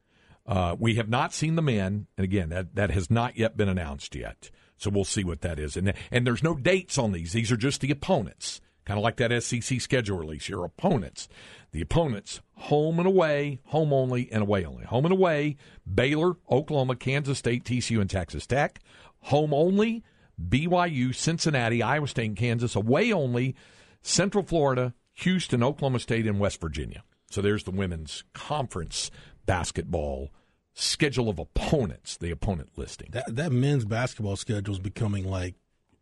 Uh, 0.45 0.75
we 0.77 0.95
have 0.95 1.09
not 1.09 1.33
seen 1.33 1.55
the 1.55 1.61
men, 1.61 2.05
and 2.17 2.23
again, 2.23 2.49
that, 2.49 2.75
that 2.75 2.91
has 2.91 3.09
not 3.09 3.35
yet 3.37 3.57
been 3.57 3.67
announced 3.67 4.13
yet. 4.13 4.51
So 4.77 4.89
we'll 4.89 5.05
see 5.05 5.23
what 5.23 5.41
that 5.41 5.59
is. 5.59 5.77
And 5.77 5.93
and 6.11 6.25
there's 6.27 6.43
no 6.43 6.55
dates 6.55 6.97
on 6.97 7.11
these. 7.11 7.33
These 7.33 7.51
are 7.51 7.57
just 7.57 7.81
the 7.81 7.91
opponents, 7.91 8.61
kind 8.85 8.97
of 8.97 9.03
like 9.03 9.17
that 9.17 9.43
SEC 9.43 9.79
schedule 9.81 10.17
release. 10.17 10.49
Your 10.49 10.65
opponents, 10.65 11.27
the 11.71 11.81
opponents, 11.81 12.41
home 12.55 12.99
and 12.99 13.07
away, 13.07 13.59
home 13.65 13.93
only, 13.93 14.31
and 14.31 14.41
away 14.41 14.65
only. 14.65 14.85
Home 14.85 15.05
and 15.05 15.13
away: 15.13 15.57
Baylor, 15.91 16.33
Oklahoma, 16.49 16.95
Kansas 16.95 17.39
State, 17.39 17.63
TCU, 17.63 18.01
and 18.01 18.09
Texas 18.09 18.45
Tech. 18.45 18.79
Home 19.21 19.53
only: 19.53 20.03
BYU, 20.49 21.15
Cincinnati, 21.15 21.81
Iowa 21.81 22.07
State, 22.07 22.27
and 22.27 22.37
Kansas. 22.37 22.75
Away 22.75 23.11
only: 23.11 23.55
Central 24.01 24.43
Florida, 24.43 24.93
Houston, 25.13 25.63
Oklahoma 25.63 25.99
State, 25.99 26.27
and 26.27 26.39
West 26.39 26.59
Virginia. 26.59 27.03
So 27.29 27.41
there's 27.41 27.63
the 27.63 27.71
women's 27.71 28.23
conference 28.33 29.09
basketball 29.45 30.31
schedule 30.75 31.29
of 31.29 31.39
opponents, 31.39 32.17
the 32.17 32.29
opponent 32.29 32.69
listing. 32.75 33.09
That 33.11 33.35
that 33.35 33.51
men's 33.51 33.85
basketball 33.85 34.35
schedule 34.35 34.73
is 34.73 34.79
becoming 34.79 35.25
like, 35.25 35.55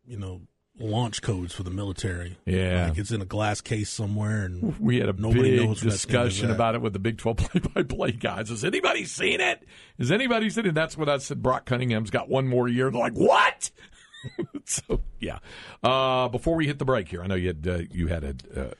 you 0.05 0.17
know, 0.17 0.41
launch 0.79 1.21
codes 1.21 1.53
for 1.53 1.63
the 1.63 1.69
military. 1.69 2.37
Yeah. 2.45 2.87
like 2.89 2.97
it's 2.97 3.11
in 3.11 3.21
a 3.21 3.25
glass 3.25 3.61
case 3.61 3.89
somewhere, 3.89 4.43
and 4.43 4.77
We 4.79 4.99
had 4.99 5.07
a 5.09 5.13
Nobody 5.13 5.57
big 5.57 5.59
knows 5.59 5.67
what 5.67 5.75
that 5.75 5.81
thing 5.81 5.87
is 5.89 6.01
discussion 6.01 6.51
about 6.51 6.75
it 6.75 6.81
with 6.81 6.93
the 6.93 6.99
Big 6.99 7.17
12 7.17 7.37
play-by-play 7.37 8.13
guys. 8.13 8.49
Has 8.49 8.65
anybody 8.65 9.05
seen 9.05 9.39
it? 9.39 9.63
Has 9.99 10.11
anybody 10.11 10.49
seen 10.49 10.65
it? 10.65 10.75
That's 10.75 10.97
what 10.97 11.07
I 11.07 11.19
said. 11.19 11.41
Brock 11.41 11.65
Cunningham's 11.65 12.09
got 12.09 12.27
one 12.27 12.47
more 12.47 12.67
year. 12.67 12.89
They're 12.89 12.99
like, 12.99 13.13
what? 13.13 13.71
so 14.65 15.01
yeah. 15.19 15.39
Uh, 15.83 16.29
before 16.29 16.55
we 16.55 16.65
hit 16.65 16.79
the 16.79 16.85
break 16.85 17.09
here, 17.09 17.21
I 17.21 17.27
know 17.27 17.35
you 17.35 17.47
had 17.47 17.67
uh, 17.67 17.77
you 17.91 18.07
had 18.07 18.23
a. 18.23 18.61
Uh, 18.61 18.73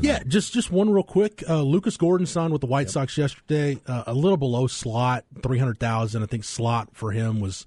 Yeah, 0.00 0.22
just 0.26 0.52
just 0.52 0.70
one 0.70 0.90
real 0.90 1.02
quick. 1.02 1.42
Uh, 1.48 1.62
Lucas 1.62 1.96
Gordon 1.96 2.26
signed 2.26 2.52
with 2.52 2.60
the 2.60 2.66
White 2.66 2.88
Sox 2.90 3.18
yesterday, 3.18 3.78
uh, 3.86 4.04
a 4.06 4.14
little 4.14 4.36
below 4.38 4.66
slot, 4.66 5.24
three 5.42 5.58
hundred 5.58 5.78
thousand. 5.78 6.22
I 6.22 6.26
think 6.26 6.44
slot 6.44 6.88
for 6.94 7.12
him 7.12 7.40
was 7.40 7.66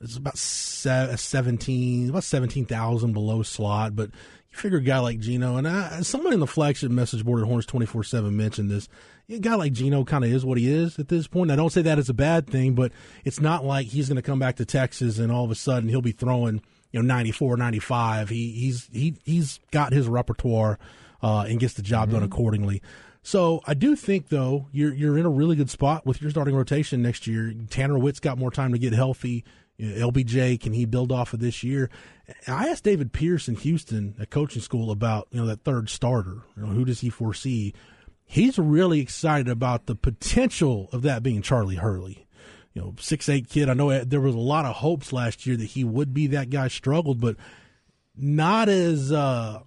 it's 0.00 0.16
about 0.16 0.36
se- 0.36 1.14
seventeen, 1.16 2.10
about 2.10 2.24
seventeen 2.24 2.64
thousand 2.64 3.12
below 3.12 3.42
slot. 3.42 3.94
But 3.94 4.10
you 4.50 4.58
figure 4.58 4.78
a 4.78 4.82
guy 4.82 4.98
like 4.98 5.20
Gino, 5.20 5.56
and 5.56 5.68
I, 5.68 6.00
somebody 6.00 6.34
in 6.34 6.40
the 6.40 6.46
flagship 6.46 6.90
message 6.90 7.24
board 7.24 7.40
at 7.42 7.46
Horns 7.46 7.66
twenty 7.66 7.86
four 7.86 8.02
seven 8.02 8.36
mentioned 8.36 8.70
this. 8.70 8.88
A 9.28 9.38
guy 9.38 9.54
like 9.54 9.72
Gino 9.72 10.04
kind 10.04 10.24
of 10.24 10.32
is 10.32 10.44
what 10.44 10.58
he 10.58 10.68
is 10.68 10.98
at 10.98 11.06
this 11.06 11.28
point. 11.28 11.52
I 11.52 11.56
don't 11.56 11.70
say 11.70 11.82
that 11.82 12.00
as 12.00 12.08
a 12.08 12.14
bad 12.14 12.48
thing, 12.48 12.74
but 12.74 12.90
it's 13.24 13.40
not 13.40 13.64
like 13.64 13.86
he's 13.86 14.08
going 14.08 14.16
to 14.16 14.22
come 14.22 14.40
back 14.40 14.56
to 14.56 14.64
Texas 14.64 15.20
and 15.20 15.30
all 15.30 15.44
of 15.44 15.52
a 15.52 15.54
sudden 15.54 15.88
he'll 15.88 16.02
be 16.02 16.10
throwing 16.10 16.62
you 16.90 17.00
know 17.00 17.06
94, 17.06 17.56
95. 17.56 18.28
He 18.28 18.50
he's 18.50 18.88
he 18.92 19.14
he's 19.24 19.60
got 19.70 19.92
his 19.92 20.08
repertoire 20.08 20.80
uh, 21.22 21.44
and 21.48 21.60
gets 21.60 21.74
the 21.74 21.82
job 21.82 22.10
done 22.10 22.22
accordingly. 22.22 22.82
So 23.22 23.60
I 23.66 23.74
do 23.74 23.96
think 23.96 24.28
though 24.28 24.68
you're 24.72 24.94
you're 24.94 25.18
in 25.18 25.26
a 25.26 25.30
really 25.30 25.56
good 25.56 25.70
spot 25.70 26.06
with 26.06 26.22
your 26.22 26.30
starting 26.30 26.54
rotation 26.54 27.02
next 27.02 27.26
year. 27.26 27.52
Tanner 27.68 27.98
Witt's 27.98 28.20
got 28.20 28.38
more 28.38 28.50
time 28.50 28.72
to 28.72 28.78
get 28.78 28.92
healthy. 28.92 29.44
LBJ 29.78 30.60
can 30.60 30.72
he 30.72 30.84
build 30.84 31.12
off 31.12 31.32
of 31.32 31.40
this 31.40 31.62
year? 31.62 31.90
I 32.46 32.68
asked 32.68 32.84
David 32.84 33.12
Pierce 33.12 33.48
in 33.48 33.56
Houston 33.56 34.14
at 34.18 34.30
coaching 34.30 34.62
school 34.62 34.90
about 34.90 35.28
you 35.30 35.40
know 35.40 35.46
that 35.46 35.64
third 35.64 35.88
starter. 35.90 36.42
You 36.56 36.62
know, 36.62 36.68
who 36.68 36.84
does 36.84 37.00
he 37.00 37.10
foresee? 37.10 37.74
He's 38.24 38.58
really 38.58 39.00
excited 39.00 39.48
about 39.48 39.86
the 39.86 39.96
potential 39.96 40.88
of 40.92 41.02
that 41.02 41.22
being 41.22 41.42
Charlie 41.42 41.76
Hurley. 41.76 42.26
You 42.74 42.82
know, 42.82 42.94
six 42.98 43.28
eight 43.28 43.48
kid. 43.48 43.68
I 43.68 43.74
know 43.74 44.04
there 44.04 44.20
was 44.20 44.34
a 44.34 44.38
lot 44.38 44.64
of 44.64 44.76
hopes 44.76 45.12
last 45.12 45.46
year 45.46 45.56
that 45.56 45.64
he 45.64 45.84
would 45.84 46.14
be 46.14 46.28
that 46.28 46.48
guy. 46.50 46.68
Struggled, 46.68 47.20
but 47.20 47.36
not 48.16 48.68
as 48.68 49.10
uh, 49.10 49.60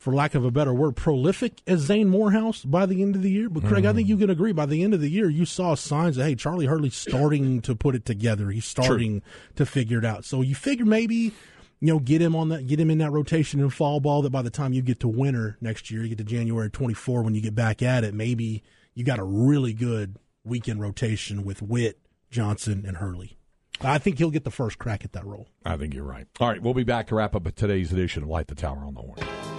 for 0.00 0.14
lack 0.14 0.34
of 0.34 0.46
a 0.46 0.50
better 0.50 0.72
word, 0.72 0.96
prolific 0.96 1.60
as 1.66 1.80
Zane 1.80 2.08
Morehouse 2.08 2.64
by 2.64 2.86
the 2.86 3.02
end 3.02 3.16
of 3.16 3.22
the 3.22 3.30
year. 3.30 3.50
But 3.50 3.64
Craig, 3.64 3.84
I 3.84 3.92
think 3.92 4.06
mm-hmm. 4.06 4.12
you 4.12 4.16
can 4.16 4.30
agree 4.30 4.52
by 4.52 4.64
the 4.64 4.82
end 4.82 4.94
of 4.94 5.02
the 5.02 5.10
year, 5.10 5.28
you 5.28 5.44
saw 5.44 5.74
signs 5.74 6.16
that 6.16 6.24
hey, 6.24 6.34
Charlie 6.34 6.64
Hurley's 6.64 6.96
starting 6.96 7.60
to 7.62 7.76
put 7.76 7.94
it 7.94 8.06
together. 8.06 8.50
He's 8.50 8.64
starting 8.64 9.22
to 9.56 9.66
figure 9.66 9.98
it 9.98 10.04
out. 10.06 10.24
So 10.24 10.40
you 10.40 10.54
figure 10.54 10.86
maybe 10.86 11.34
you 11.80 11.92
know 11.92 11.98
get 11.98 12.22
him 12.22 12.34
on 12.34 12.48
that, 12.48 12.66
get 12.66 12.80
him 12.80 12.90
in 12.90 12.96
that 12.98 13.10
rotation 13.10 13.60
in 13.60 13.68
fall 13.68 14.00
ball. 14.00 14.22
That 14.22 14.30
by 14.30 14.40
the 14.40 14.48
time 14.48 14.72
you 14.72 14.80
get 14.80 15.00
to 15.00 15.08
winter 15.08 15.58
next 15.60 15.90
year, 15.90 16.02
you 16.02 16.08
get 16.08 16.18
to 16.18 16.24
January 16.24 16.70
twenty 16.70 16.94
four 16.94 17.22
when 17.22 17.34
you 17.34 17.42
get 17.42 17.54
back 17.54 17.82
at 17.82 18.02
it, 18.02 18.14
maybe 18.14 18.62
you 18.94 19.04
got 19.04 19.18
a 19.18 19.24
really 19.24 19.74
good 19.74 20.16
weekend 20.44 20.80
rotation 20.80 21.44
with 21.44 21.60
Witt, 21.60 21.98
Johnson, 22.30 22.84
and 22.86 22.96
Hurley. 22.96 23.36
I 23.82 23.98
think 23.98 24.16
he'll 24.16 24.30
get 24.30 24.44
the 24.44 24.50
first 24.50 24.78
crack 24.78 25.04
at 25.04 25.12
that 25.12 25.26
role. 25.26 25.48
I 25.64 25.76
think 25.76 25.92
you're 25.92 26.04
right. 26.04 26.26
All 26.38 26.48
right, 26.48 26.60
we'll 26.60 26.74
be 26.74 26.84
back 26.84 27.06
to 27.08 27.14
wrap 27.14 27.36
up 27.36 27.54
today's 27.54 27.92
edition 27.92 28.22
of 28.22 28.30
Light 28.30 28.48
the 28.48 28.54
Tower 28.54 28.78
on 28.78 28.94
the 28.94 29.00
Horn. 29.00 29.49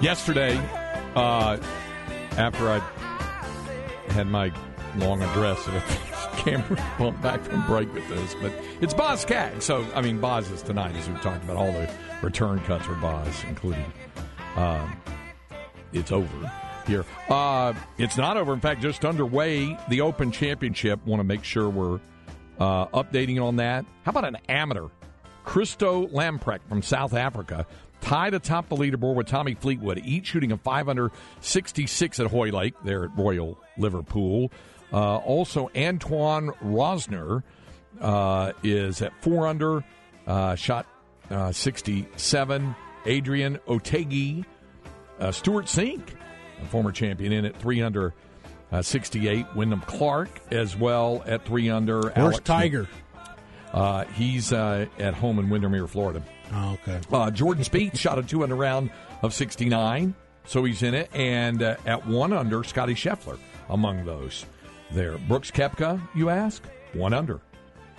Yesterday, 0.00 0.56
uh, 1.16 1.58
after 2.36 2.68
I 2.68 2.78
had 4.10 4.28
my 4.28 4.52
long 4.96 5.22
address, 5.22 5.66
and 5.66 5.82
Cameron 6.38 6.82
went 7.00 7.20
back 7.20 7.40
from 7.42 7.66
break 7.66 7.92
with 7.92 8.08
this, 8.08 8.34
but 8.40 8.52
it's 8.80 8.94
Boz 8.94 9.22
Scaggs. 9.22 9.64
So, 9.64 9.84
I 9.94 10.00
mean, 10.02 10.20
Boz 10.20 10.50
is 10.50 10.62
tonight, 10.62 10.94
as 10.94 11.08
we 11.08 11.16
talked 11.16 11.42
about, 11.42 11.56
all 11.56 11.72
the 11.72 11.90
return 12.22 12.60
cuts 12.60 12.86
for 12.86 12.94
Boz, 12.94 13.44
including 13.48 13.92
um, 14.54 15.00
it's 15.92 16.12
over 16.12 16.52
here. 16.86 17.04
Uh, 17.28 17.74
it's 17.98 18.16
not 18.16 18.36
over. 18.36 18.52
In 18.52 18.60
fact, 18.60 18.80
just 18.80 19.04
underway. 19.04 19.76
The 19.88 20.00
Open 20.00 20.30
Championship. 20.30 21.04
Want 21.06 21.20
to 21.20 21.24
make 21.24 21.42
sure 21.42 21.68
we're 21.68 22.00
uh, 22.60 22.86
updating 22.86 23.42
on 23.42 23.56
that. 23.56 23.84
How 24.04 24.10
about 24.10 24.24
an 24.24 24.38
amateur? 24.48 24.88
Christo 25.44 26.06
Lamprecht 26.08 26.60
from 26.68 26.82
South 26.82 27.14
Africa 27.14 27.66
tied 28.00 28.34
atop 28.34 28.68
the 28.68 28.76
leaderboard 28.76 29.14
with 29.14 29.26
Tommy 29.26 29.54
Fleetwood, 29.54 30.00
each 30.04 30.26
shooting 30.26 30.52
a 30.52 30.56
5 30.56 30.88
under 30.88 31.10
66 31.40 32.20
at 32.20 32.26
Hoylake, 32.28 32.74
there 32.84 33.04
at 33.04 33.16
Royal 33.16 33.58
Liverpool. 33.76 34.52
Uh, 34.92 35.16
also, 35.16 35.70
Antoine 35.76 36.50
Rozner 36.62 37.42
uh, 38.00 38.52
is 38.62 39.02
at 39.02 39.12
4 39.22 39.46
under, 39.46 39.84
uh, 40.26 40.54
shot 40.54 40.86
uh, 41.30 41.52
67. 41.52 42.74
Adrian 43.06 43.58
Otaegui 43.66 44.44
uh, 45.20 45.32
Stewart 45.32 45.66
Cink, 45.66 46.02
a 46.62 46.66
former 46.66 46.92
champion, 46.92 47.32
in 47.32 47.44
at 47.44 47.56
three 47.56 47.82
under 47.82 48.14
uh, 48.72 48.82
68. 48.82 49.46
Wyndham 49.54 49.80
Clark 49.82 50.28
as 50.50 50.76
well 50.76 51.22
at 51.26 51.44
three 51.44 51.70
under. 51.70 52.00
Where's 52.02 52.16
Alex- 52.16 52.40
Tiger? 52.40 52.88
Uh, 53.72 54.04
he's 54.04 54.52
uh, 54.52 54.86
at 54.98 55.14
home 55.14 55.38
in 55.38 55.50
Windermere, 55.50 55.86
Florida. 55.86 56.22
Oh, 56.52 56.78
okay. 56.82 57.00
Uh, 57.12 57.30
Jordan 57.30 57.64
Spieth 57.64 57.98
shot 57.98 58.18
a 58.18 58.22
two 58.22 58.42
under 58.42 58.54
round 58.54 58.90
of 59.22 59.34
69, 59.34 60.14
so 60.46 60.64
he's 60.64 60.82
in 60.82 60.94
it. 60.94 61.10
And 61.14 61.62
uh, 61.62 61.76
at 61.86 62.06
one 62.06 62.32
under, 62.32 62.64
Scotty 62.64 62.94
Scheffler 62.94 63.38
among 63.68 64.04
those 64.04 64.46
there. 64.90 65.18
Brooks 65.18 65.50
Koepka, 65.50 66.00
you 66.14 66.30
ask? 66.30 66.62
One 66.94 67.12
under. 67.12 67.40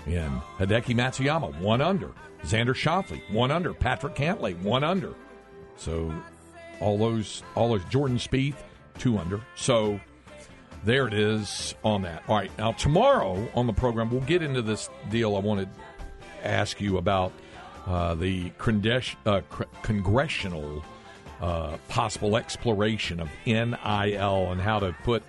And 0.06 0.42
Hideki 0.58 0.96
Matsuyama, 0.96 1.60
one 1.60 1.82
under. 1.82 2.12
Xander 2.44 2.74
Schauffele, 2.74 3.22
one 3.32 3.52
under. 3.52 3.74
Patrick 3.74 4.16
Cantlay, 4.16 4.60
one 4.62 4.84
under. 4.84 5.14
So 5.78 6.12
all 6.80 6.98
those, 6.98 7.44
all 7.56 7.70
those 7.70 7.86
Jordan 7.86 8.18
Spieth, 8.18 8.56
two 8.98 9.18
under. 9.18 9.42
So 9.56 10.00
there 10.84 11.08
it 11.08 11.14
is 11.14 11.76
on 11.84 12.02
that. 12.04 12.24
All 12.28 12.36
right, 12.36 12.52
now 12.58 12.72
tomorrow 12.72 13.48
on 13.54 13.68
the 13.68 13.74
program, 13.74 14.10
we'll 14.10 14.22
get 14.22 14.42
into 14.42 14.62
this 14.62 14.90
deal. 15.10 15.36
I 15.36 15.40
wanted 15.40 15.70
to 15.76 16.48
ask 16.48 16.80
you 16.82 16.98
about 16.98 17.34
uh, 17.90 18.14
the 18.14 18.52
uh, 19.26 19.42
cr- 19.50 19.64
congressional 19.82 20.84
uh, 21.42 21.78
possible 21.88 22.38
exploration 22.38 23.20
of 23.20 23.30
NIL 23.46 24.52
and 24.52 24.62
how 24.62 24.80
to 24.80 24.96
put. 25.04 25.24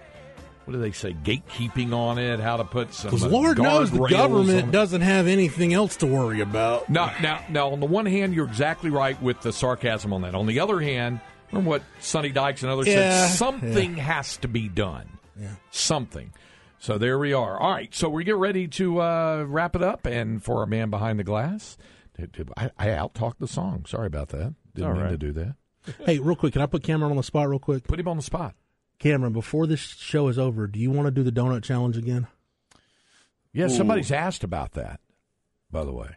What 0.67 0.75
do 0.75 0.81
they 0.81 0.93
say? 0.93 1.15
Gatekeeping 1.15 1.93
on 1.93 2.19
it. 2.19 2.39
How 2.39 2.59
to 2.59 2.65
put 2.65 2.93
some. 2.93 3.11
Because 3.11 3.25
uh, 3.25 3.29
Lord 3.29 3.59
knows 3.59 3.91
the 3.91 4.07
government 4.07 4.71
doesn't 4.71 5.01
have 5.01 5.27
anything 5.27 5.73
else 5.73 5.97
to 5.97 6.07
worry 6.07 6.43
about. 6.43 6.89
Now, 6.91 7.13
now, 7.23 7.43
now, 7.49 7.71
on 7.71 7.81
the 7.81 7.87
one 7.87 8.07
hand, 8.07 8.35
you're 8.35 8.47
exactly 8.47 8.91
right 8.91 9.21
with 9.23 9.41
the 9.41 9.53
sarcasm 9.53 10.13
on 10.13 10.23
that. 10.23 10.35
On 10.35 10.47
the 10.47 10.61
other 10.61 10.79
hand, 10.81 11.21
remember 11.51 11.71
what 11.71 11.83
Sonny 11.99 12.29
Dykes 12.29 12.63
and 12.63 12.71
others 12.71 12.87
Yeah, 12.87 13.27
said? 13.27 13.37
Something 13.37 13.97
has 13.97 14.37
to 14.39 14.49
be 14.49 14.69
done. 14.69 15.09
Something. 15.71 16.33
So 16.79 16.99
there 16.99 17.19
we 17.19 17.33
are. 17.33 17.59
All 17.59 17.73
right. 17.73 17.95
So 17.95 18.09
we 18.09 18.25
get 18.25 18.37
ready 18.37 18.69
to 18.69 19.01
uh, 19.01 19.45
wrap 19.49 19.75
it 19.77 19.83
up. 19.83 20.07
And 20.07 20.43
for 20.43 20.61
our 20.61 20.67
man 20.67 20.91
behind 20.91 21.19
the 21.19 21.25
glass, 21.25 21.79
did- 22.21 22.33
did- 22.33 22.51
I, 22.57 22.71
I 22.79 22.91
out 22.91 23.15
talked 23.15 23.41
the 23.41 23.49
song. 23.49 23.85
Sorry 23.87 24.07
about 24.07 24.29
that. 24.31 24.55
Didn't 24.75 24.89
All 24.89 24.95
mean 24.95 25.05
right. 25.05 25.11
to 25.11 25.19
do 25.19 25.33
that. 25.33 25.57
Hey, 26.05 26.19
real 26.19 26.37
quick, 26.37 26.53
can 26.53 26.63
I 26.63 26.67
put 26.67 26.83
Cameron 26.83 27.11
on 27.11 27.17
the 27.17 27.23
spot 27.23 27.49
real 27.49 27.59
quick? 27.59 27.85
Put 27.85 27.99
him 27.99 28.09
on 28.09 28.17
the 28.17 28.23
spot. 28.23 28.55
Cameron, 28.99 29.33
before 29.33 29.67
this 29.67 29.81
show 29.81 30.29
is 30.29 30.39
over, 30.39 30.67
do 30.67 30.79
you 30.79 30.91
want 30.91 31.07
to 31.07 31.11
do 31.11 31.23
the 31.23 31.33
donut 31.33 31.63
challenge 31.63 31.97
again? 31.97 32.27
Yeah, 33.53 33.69
somebody's 33.69 34.13
asked 34.13 34.45
about 34.45 34.73
that. 34.73 35.01
By 35.71 35.85
the 35.85 35.93
way. 35.93 36.11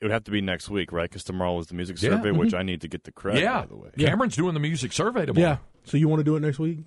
It 0.00 0.04
would 0.04 0.12
have 0.12 0.24
to 0.24 0.30
be 0.30 0.40
next 0.40 0.68
week, 0.68 0.92
right? 0.92 1.08
Because 1.08 1.24
tomorrow 1.24 1.58
is 1.58 1.68
the 1.68 1.74
music 1.74 2.00
Yeah. 2.00 2.10
survey, 2.10 2.30
which 2.30 2.50
mm-hmm. 2.50 2.58
I 2.58 2.62
need 2.62 2.80
to 2.82 2.88
get 2.88 3.04
the 3.04 3.12
credit. 3.12 3.42
yeah. 3.42 3.60
by 3.60 3.66
the 3.66 3.76
way. 3.76 3.90
Cameron's 3.98 4.36
doing 4.36 4.54
the 4.54 4.60
music 4.60 4.92
survey 4.92 5.26
tomorrow. 5.26 5.48
Yeah. 5.48 5.56
So 5.84 5.96
you 5.96 6.08
want 6.08 6.20
to 6.20 6.24
do 6.24 6.36
it 6.36 6.40
next 6.40 6.58
week? 6.58 6.80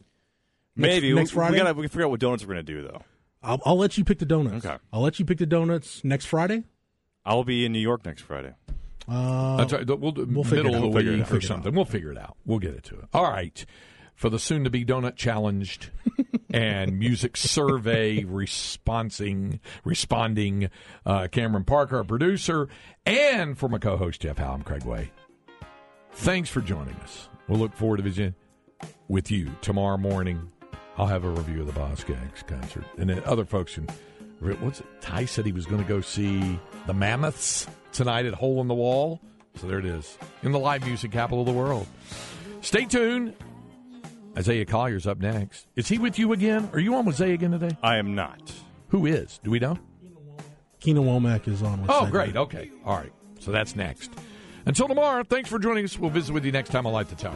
Maybe 0.75 1.13
next 1.13 1.31
we, 1.31 1.35
Friday? 1.35 1.53
We 1.53 1.57
gotta 1.57 1.73
we 1.73 1.81
can 1.83 1.89
figure 1.89 2.05
out 2.05 2.11
what 2.11 2.19
donuts 2.19 2.45
we're 2.45 2.53
gonna 2.53 2.63
do 2.63 2.83
though. 2.83 3.01
I'll, 3.43 3.61
I'll 3.65 3.77
let 3.77 3.97
you 3.97 4.05
pick 4.05 4.19
the 4.19 4.25
donuts. 4.25 4.65
Okay. 4.65 4.77
I'll 4.93 5.01
let 5.01 5.19
you 5.19 5.25
pick 5.25 5.39
the 5.39 5.45
donuts 5.45 6.03
next 6.03 6.25
Friday. 6.25 6.63
I'll 7.25 7.43
be 7.43 7.65
in 7.65 7.71
New 7.71 7.79
York 7.79 8.05
next 8.05 8.21
Friday. 8.23 8.53
Uh, 9.07 9.57
That's 9.57 9.73
right. 9.73 9.85
We'll 9.87 10.11
do 10.11 10.25
we'll 10.25 10.43
middle 10.43 10.75
of 10.75 10.75
out. 10.75 10.81
the 10.81 10.87
We'll 10.87 10.93
figure 10.97 11.11
it 11.13 11.17
week 11.17 11.25
out. 11.27 11.33
or 11.33 11.41
something. 11.41 11.75
We'll 11.75 11.85
figure 11.85 12.11
it 12.11 12.17
out. 12.17 12.37
We'll 12.45 12.59
get 12.59 12.73
it 12.75 12.83
to 12.85 12.95
it. 12.99 13.05
All 13.13 13.29
right. 13.29 13.65
For 14.15 14.29
the 14.29 14.37
soon 14.39 14.63
to 14.65 14.69
be 14.69 14.85
donut 14.85 15.15
challenged 15.15 15.89
and 16.53 16.99
music 16.99 17.35
survey 17.35 18.23
responding 18.23 19.59
responding 19.83 20.69
uh, 21.05 21.27
Cameron 21.31 21.63
Parker, 21.63 21.97
our 21.97 22.03
producer, 22.03 22.67
and 23.05 23.57
for 23.57 23.67
my 23.67 23.79
co-host 23.79 24.21
Jeff 24.21 24.37
Howe, 24.37 24.53
I'm 24.53 24.61
Craig 24.61 24.83
Way. 24.85 25.11
Thanks 26.13 26.49
for 26.49 26.61
joining 26.61 26.95
us. 26.97 27.29
We'll 27.47 27.59
look 27.59 27.73
forward 27.73 27.97
to 27.97 28.03
visiting 28.03 28.35
with 29.07 29.31
you 29.31 29.49
tomorrow 29.61 29.97
morning. 29.97 30.51
I'll 30.97 31.07
have 31.07 31.23
a 31.23 31.29
review 31.29 31.61
of 31.61 31.67
the 31.67 31.73
Boz 31.73 31.99
Scaggs 31.99 32.43
concert, 32.45 32.85
and 32.97 33.09
then 33.09 33.23
other 33.25 33.45
folks 33.45 33.73
can. 33.75 33.87
What's 34.41 34.79
it? 34.79 34.85
Ty 35.01 35.25
said 35.25 35.45
he 35.45 35.51
was 35.51 35.65
going 35.65 35.81
to 35.81 35.87
go 35.87 36.01
see 36.01 36.59
the 36.87 36.93
Mammoths 36.93 37.67
tonight 37.93 38.25
at 38.25 38.33
Hole 38.33 38.59
in 38.61 38.67
the 38.67 38.73
Wall. 38.73 39.19
So 39.55 39.67
there 39.67 39.79
it 39.79 39.85
is 39.85 40.17
in 40.43 40.51
the 40.51 40.59
live 40.59 40.85
music 40.85 41.11
capital 41.11 41.41
of 41.41 41.45
the 41.45 41.51
world. 41.53 41.85
Stay 42.61 42.85
tuned. 42.85 43.35
Isaiah 44.37 44.65
Collier's 44.65 45.05
up 45.05 45.19
next. 45.19 45.67
Is 45.75 45.87
he 45.89 45.97
with 45.97 46.17
you 46.17 46.31
again? 46.33 46.69
Are 46.73 46.79
you 46.79 46.95
on 46.95 47.05
with 47.05 47.17
Zay 47.17 47.33
again 47.33 47.51
today? 47.51 47.75
I 47.83 47.97
am 47.97 48.15
not. 48.15 48.51
Who 48.89 49.05
is? 49.05 49.39
Do 49.43 49.51
we 49.51 49.59
know? 49.59 49.77
Keenan 50.79 51.03
Womack 51.03 51.47
is 51.47 51.61
on. 51.61 51.81
With 51.81 51.91
Oh, 51.91 52.05
segment. 52.05 52.11
great. 52.11 52.35
Okay. 52.37 52.71
All 52.85 52.95
right. 52.97 53.11
So 53.39 53.51
that's 53.51 53.75
next. 53.75 54.09
Until 54.65 54.87
tomorrow, 54.87 55.23
thanks 55.23 55.49
for 55.49 55.59
joining 55.59 55.83
us. 55.83 55.99
We'll 55.99 56.09
visit 56.11 56.31
with 56.33 56.45
you 56.45 56.51
next 56.51 56.69
time 56.69 56.85
on 56.87 56.93
Light 56.93 57.09
the 57.09 57.15
Tower. 57.15 57.35